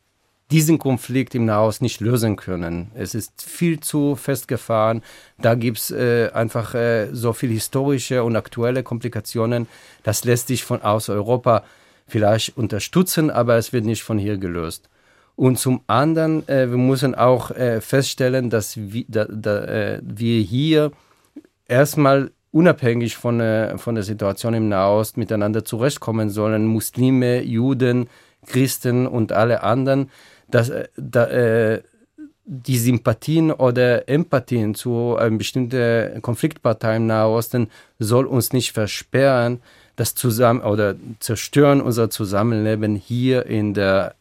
diesen 0.52 0.78
Konflikt 0.78 1.34
im 1.34 1.46
Nahost 1.46 1.80
nicht 1.80 2.00
lösen 2.00 2.36
können. 2.36 2.90
Es 2.94 3.14
ist 3.14 3.42
viel 3.42 3.80
zu 3.80 4.16
festgefahren. 4.16 5.02
Da 5.40 5.54
gibt 5.54 5.78
es 5.78 5.90
äh, 5.90 6.30
einfach 6.34 6.74
äh, 6.74 7.08
so 7.12 7.32
viele 7.32 7.54
historische 7.54 8.22
und 8.22 8.36
aktuelle 8.36 8.82
Komplikationen. 8.82 9.66
Das 10.02 10.24
lässt 10.24 10.48
sich 10.48 10.62
von 10.62 10.82
aus 10.82 11.08
Europa 11.08 11.64
vielleicht 12.06 12.54
unterstützen, 12.58 13.30
aber 13.30 13.56
es 13.56 13.72
wird 13.72 13.86
nicht 13.86 14.02
von 14.02 14.18
hier 14.18 14.36
gelöst. 14.36 14.90
Und 15.36 15.58
zum 15.58 15.80
anderen, 15.86 16.46
äh, 16.48 16.70
wir 16.70 16.76
müssen 16.76 17.14
auch 17.14 17.50
äh, 17.50 17.80
feststellen, 17.80 18.50
dass 18.50 18.76
wir, 18.76 19.04
da, 19.08 19.24
da, 19.24 19.64
äh, 19.64 20.00
wir 20.02 20.42
hier 20.42 20.92
erstmal 21.66 22.30
unabhängig 22.50 23.16
von, 23.16 23.40
äh, 23.40 23.78
von 23.78 23.94
der 23.94 24.04
Situation 24.04 24.52
im 24.52 24.68
Nahost 24.68 25.16
miteinander 25.16 25.64
zurechtkommen 25.64 26.28
sollen. 26.28 26.66
Muslime, 26.66 27.42
Juden, 27.42 28.10
Christen 28.46 29.06
und 29.06 29.32
alle 29.32 29.62
anderen 29.62 30.10
dass 30.52 30.68
äh, 30.68 30.88
da, 30.96 31.26
äh, 31.26 31.82
die 32.44 32.78
Sympathien 32.78 33.50
oder 33.50 34.08
Empathien 34.08 34.74
zu 34.74 35.16
einer 35.16 35.36
bestimmten 35.36 36.20
Konfliktpartei 36.22 36.96
im 36.96 37.06
Nahosten 37.06 37.68
soll 37.98 38.26
uns 38.26 38.52
nicht 38.52 38.72
versperren, 38.72 39.60
das 39.96 40.14
zusammen 40.14 40.60
oder 40.60 40.96
zerstören 41.20 41.80
unser 41.80 42.10
Zusammenleben 42.10 42.96
hier 42.96 43.46
in 43.46 43.74
der 43.74 44.14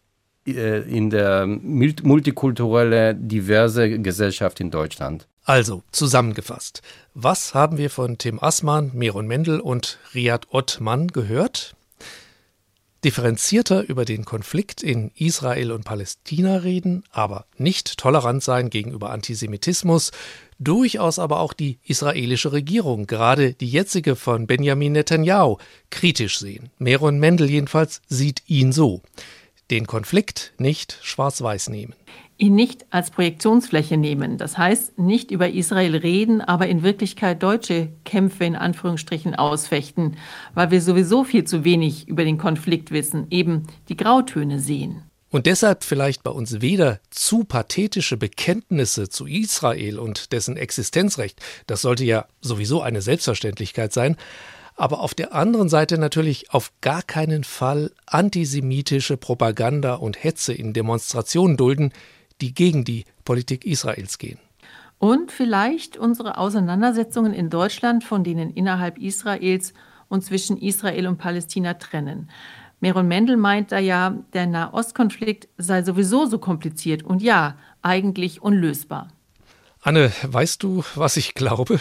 äh, 0.47 0.81
in 0.81 1.09
der 1.09 1.45
multikulturelle, 1.45 3.15
diverse 3.15 3.99
Gesellschaft 3.99 4.59
in 4.59 4.71
Deutschland. 4.71 5.27
Also, 5.43 5.83
zusammengefasst. 5.91 6.81
Was 7.13 7.53
haben 7.53 7.77
wir 7.77 7.89
von 7.89 8.17
Tim 8.17 8.39
Assmann, 8.41 8.91
Meron 8.93 9.27
Mendel 9.27 9.59
und 9.59 9.97
Riyad 10.13 10.47
Ottmann 10.51 11.07
gehört? 11.07 11.75
Differenzierter 13.03 13.87
über 13.87 14.05
den 14.05 14.25
Konflikt 14.25 14.83
in 14.83 15.11
Israel 15.15 15.71
und 15.71 15.85
Palästina 15.85 16.57
reden, 16.57 17.03
aber 17.11 17.45
nicht 17.57 17.97
tolerant 17.97 18.43
sein 18.43 18.69
gegenüber 18.69 19.09
Antisemitismus, 19.09 20.11
durchaus 20.59 21.17
aber 21.17 21.39
auch 21.39 21.53
die 21.53 21.79
israelische 21.83 22.51
Regierung, 22.51 23.07
gerade 23.07 23.53
die 23.53 23.69
jetzige 23.69 24.15
von 24.15 24.45
Benjamin 24.45 24.93
Netanyahu, 24.93 25.57
kritisch 25.89 26.39
sehen. 26.39 26.69
Meron 26.77 27.19
Mendel 27.19 27.49
jedenfalls 27.49 28.01
sieht 28.07 28.43
ihn 28.47 28.71
so. 28.71 29.01
Den 29.71 29.87
Konflikt 29.87 30.53
nicht 30.57 30.99
schwarz-weiß 31.01 31.69
nehmen 31.69 31.95
ihn 32.41 32.55
nicht 32.55 32.87
als 32.89 33.11
Projektionsfläche 33.11 33.97
nehmen. 33.97 34.37
Das 34.39 34.57
heißt, 34.57 34.97
nicht 34.97 35.29
über 35.29 35.49
Israel 35.49 35.95
reden, 35.95 36.41
aber 36.41 36.67
in 36.67 36.81
Wirklichkeit 36.81 37.43
deutsche 37.43 37.89
Kämpfe 38.03 38.45
in 38.45 38.55
Anführungsstrichen 38.55 39.35
ausfechten, 39.35 40.17
weil 40.55 40.71
wir 40.71 40.81
sowieso 40.81 41.23
viel 41.23 41.43
zu 41.43 41.63
wenig 41.63 42.07
über 42.07 42.23
den 42.23 42.39
Konflikt 42.39 42.89
wissen, 42.89 43.27
eben 43.29 43.67
die 43.89 43.97
Grautöne 43.97 44.59
sehen. 44.59 45.03
Und 45.29 45.45
deshalb 45.45 45.83
vielleicht 45.83 46.23
bei 46.23 46.31
uns 46.31 46.61
weder 46.61 46.99
zu 47.11 47.43
pathetische 47.43 48.17
Bekenntnisse 48.17 49.07
zu 49.07 49.27
Israel 49.27 49.99
und 49.99 50.33
dessen 50.33 50.57
Existenzrecht, 50.57 51.39
das 51.67 51.83
sollte 51.83 52.03
ja 52.03 52.25
sowieso 52.41 52.81
eine 52.81 53.01
Selbstverständlichkeit 53.01 53.93
sein, 53.93 54.17
aber 54.75 55.01
auf 55.01 55.13
der 55.13 55.33
anderen 55.33 55.69
Seite 55.69 55.99
natürlich 55.99 56.51
auf 56.51 56.71
gar 56.81 57.03
keinen 57.03 57.43
Fall 57.43 57.91
antisemitische 58.07 59.15
Propaganda 59.15 59.93
und 59.93 60.21
Hetze 60.21 60.53
in 60.53 60.73
Demonstrationen 60.73 61.55
dulden, 61.55 61.93
die 62.41 62.53
gegen 62.53 62.83
die 62.83 63.05
Politik 63.23 63.65
Israels 63.65 64.17
gehen. 64.17 64.39
Und 64.99 65.31
vielleicht 65.31 65.97
unsere 65.97 66.37
Auseinandersetzungen 66.37 67.33
in 67.33 67.49
Deutschland, 67.49 68.03
von 68.03 68.23
denen 68.23 68.51
innerhalb 68.51 68.99
Israels 68.99 69.73
und 70.09 70.23
zwischen 70.23 70.57
Israel 70.57 71.07
und 71.07 71.17
Palästina 71.17 71.73
trennen. 71.75 72.29
Meron 72.81 73.07
Mendel 73.07 73.37
meint 73.37 73.71
da 73.71 73.79
ja, 73.79 74.17
der 74.33 74.47
Nahostkonflikt 74.47 75.47
sei 75.57 75.83
sowieso 75.83 76.25
so 76.25 76.39
kompliziert 76.39 77.03
und 77.03 77.21
ja, 77.21 77.55
eigentlich 77.81 78.41
unlösbar. 78.41 79.07
Anne, 79.81 80.11
weißt 80.23 80.61
du, 80.61 80.83
was 80.95 81.17
ich 81.17 81.33
glaube? 81.33 81.79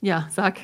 Ja, 0.00 0.28
sag. 0.30 0.58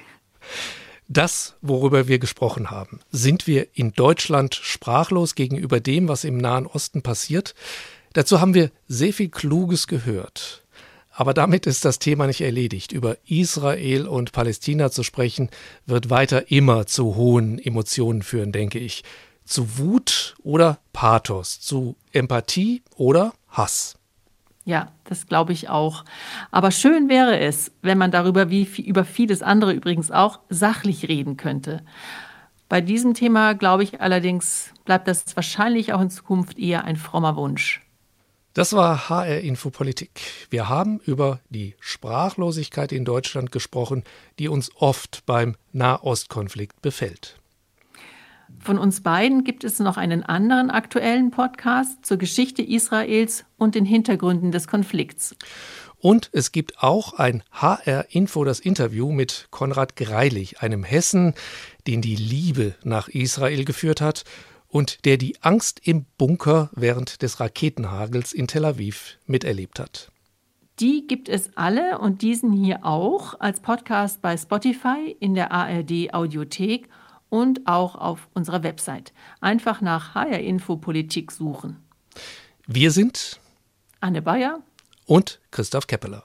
Das, 1.09 1.57
worüber 1.61 2.09
wir 2.09 2.19
gesprochen 2.19 2.71
haben, 2.71 3.01
sind 3.11 3.47
wir 3.47 3.69
in 3.75 3.93
Deutschland 3.93 4.55
sprachlos 4.55 5.35
gegenüber 5.35 5.81
dem, 5.81 6.09
was 6.09 6.25
im 6.25 6.39
Nahen 6.39 6.67
Osten 6.67 7.03
passiert? 7.03 7.55
Dazu 8.17 8.41
haben 8.41 8.55
wir 8.55 8.71
sehr 8.89 9.13
viel 9.13 9.29
Kluges 9.29 9.87
gehört. 9.87 10.65
Aber 11.11 11.35
damit 11.35 11.67
ist 11.67 11.85
das 11.85 11.99
Thema 11.99 12.27
nicht 12.27 12.41
erledigt. 12.41 12.93
Über 12.93 13.19
Israel 13.27 14.07
und 14.07 14.33
Palästina 14.33 14.91
zu 14.91 15.03
sprechen, 15.03 15.51
wird 15.85 16.09
weiter 16.09 16.51
immer 16.51 16.87
zu 16.87 17.15
hohen 17.17 17.59
Emotionen 17.59 18.23
führen, 18.23 18.53
denke 18.53 18.79
ich. 18.79 19.05
Zu 19.45 19.77
Wut 19.77 20.35
oder 20.43 20.79
Pathos, 20.95 21.61
zu 21.61 21.95
Empathie 22.11 22.83
oder 22.97 23.35
Hass. 23.51 23.99
Ja, 24.65 24.93
das 25.05 25.27
glaube 25.27 25.53
ich 25.53 25.69
auch. 25.69 26.03
Aber 26.51 26.71
schön 26.71 27.11
wäre 27.11 27.39
es, 27.39 27.71
wenn 27.83 27.99
man 27.99 28.13
darüber 28.13 28.49
wie 28.49 28.67
über 28.81 29.05
vieles 29.05 29.43
andere 29.43 29.75
übrigens 29.75 30.11
auch 30.11 30.41
sachlich 30.49 31.07
reden 31.07 31.37
könnte. 31.37 31.83
Bei 32.71 32.81
diesem 32.81 33.13
Thema 33.13 33.53
glaube 33.53 33.83
ich 33.83 34.01
allerdings, 34.01 34.73
bleibt 34.87 35.07
das 35.07 35.37
wahrscheinlich 35.37 35.93
auch 35.93 36.01
in 36.01 36.09
Zukunft 36.09 36.59
eher 36.59 36.85
ein 36.85 36.97
frommer 36.97 37.37
Wunsch. 37.37 37.86
Das 38.57 38.73
war 38.73 39.11
HR 39.11 39.41
Infopolitik. 39.41 40.09
Wir 40.49 40.67
haben 40.71 40.99
über 41.05 41.41
die 41.51 41.75
Sprachlosigkeit 41.79 42.91
in 42.91 43.05
Deutschland 43.05 43.53
gesprochen, 43.53 44.03
die 44.39 44.49
uns 44.49 44.71
oft 44.77 45.27
beim 45.27 45.57
Nahostkonflikt 45.75 46.81
befällt. 46.81 47.39
Von 48.59 48.79
uns 48.79 49.03
beiden 49.03 49.45
gibt 49.45 49.63
es 49.63 49.79
noch 49.79 49.99
einen 49.99 50.23
anderen 50.23 50.71
aktuellen 50.71 51.31
Podcast 51.31 52.07
zur 52.07 52.17
Geschichte 52.17 52.63
Israels 52.63 53.45
und 53.59 53.75
den 53.75 53.85
Hintergründen 53.85 54.53
des 54.53 54.69
Konflikts. 54.69 55.37
Und 55.99 56.31
es 56.33 56.51
gibt 56.51 56.83
auch 56.83 57.13
ein 57.13 57.43
HR 57.53 58.07
Info 58.09 58.43
das 58.45 58.61
Interview 58.61 59.13
mit 59.13 59.49
Konrad 59.51 59.97
Greilich, 59.97 60.63
einem 60.63 60.83
Hessen, 60.83 61.35
den 61.87 62.01
die 62.01 62.17
Liebe 62.17 62.75
nach 62.85 63.09
Israel 63.09 63.67
geführt 63.67 64.01
hat 64.01 64.25
und 64.77 65.07
der 65.07 65.17
die 65.17 65.43
Angst 65.43 65.81
im 65.85 66.05
Bunker 66.19 66.69
während 66.75 67.23
des 67.23 67.41
Raketenhagels 67.41 68.35
in 68.35 68.47
Tel 68.47 68.67
Aviv 68.67 69.19
miterlebt 69.25 69.79
hat. 69.79 70.13
Die 70.81 71.07
gibt 71.07 71.31
es 71.31 71.57
alle 71.57 71.99
und 71.99 72.21
diesen 72.21 72.53
hier 72.53 72.85
auch 72.85 73.41
als 73.41 73.61
Podcast 73.61 74.21
bei 74.21 74.37
Spotify 74.37 75.17
in 75.19 75.35
der 75.35 75.51
ARD 75.51 76.13
Audiothek 76.13 76.91
und 77.31 77.67
auch 77.67 77.95
auf 77.95 78.29
unserer 78.35 78.63
Website. 78.65 79.15
Einfach 79.41 79.81
nach 79.81 80.15
HR 80.15 80.41
Info 80.41 80.77
Politik 80.77 81.33
suchen. 81.33 81.83
Wir 82.67 82.91
sind 82.91 83.41
Anne 84.01 84.21
Bayer 84.21 84.61
und 85.07 85.41
Christoph 85.53 85.87
Keppeler. 85.87 86.25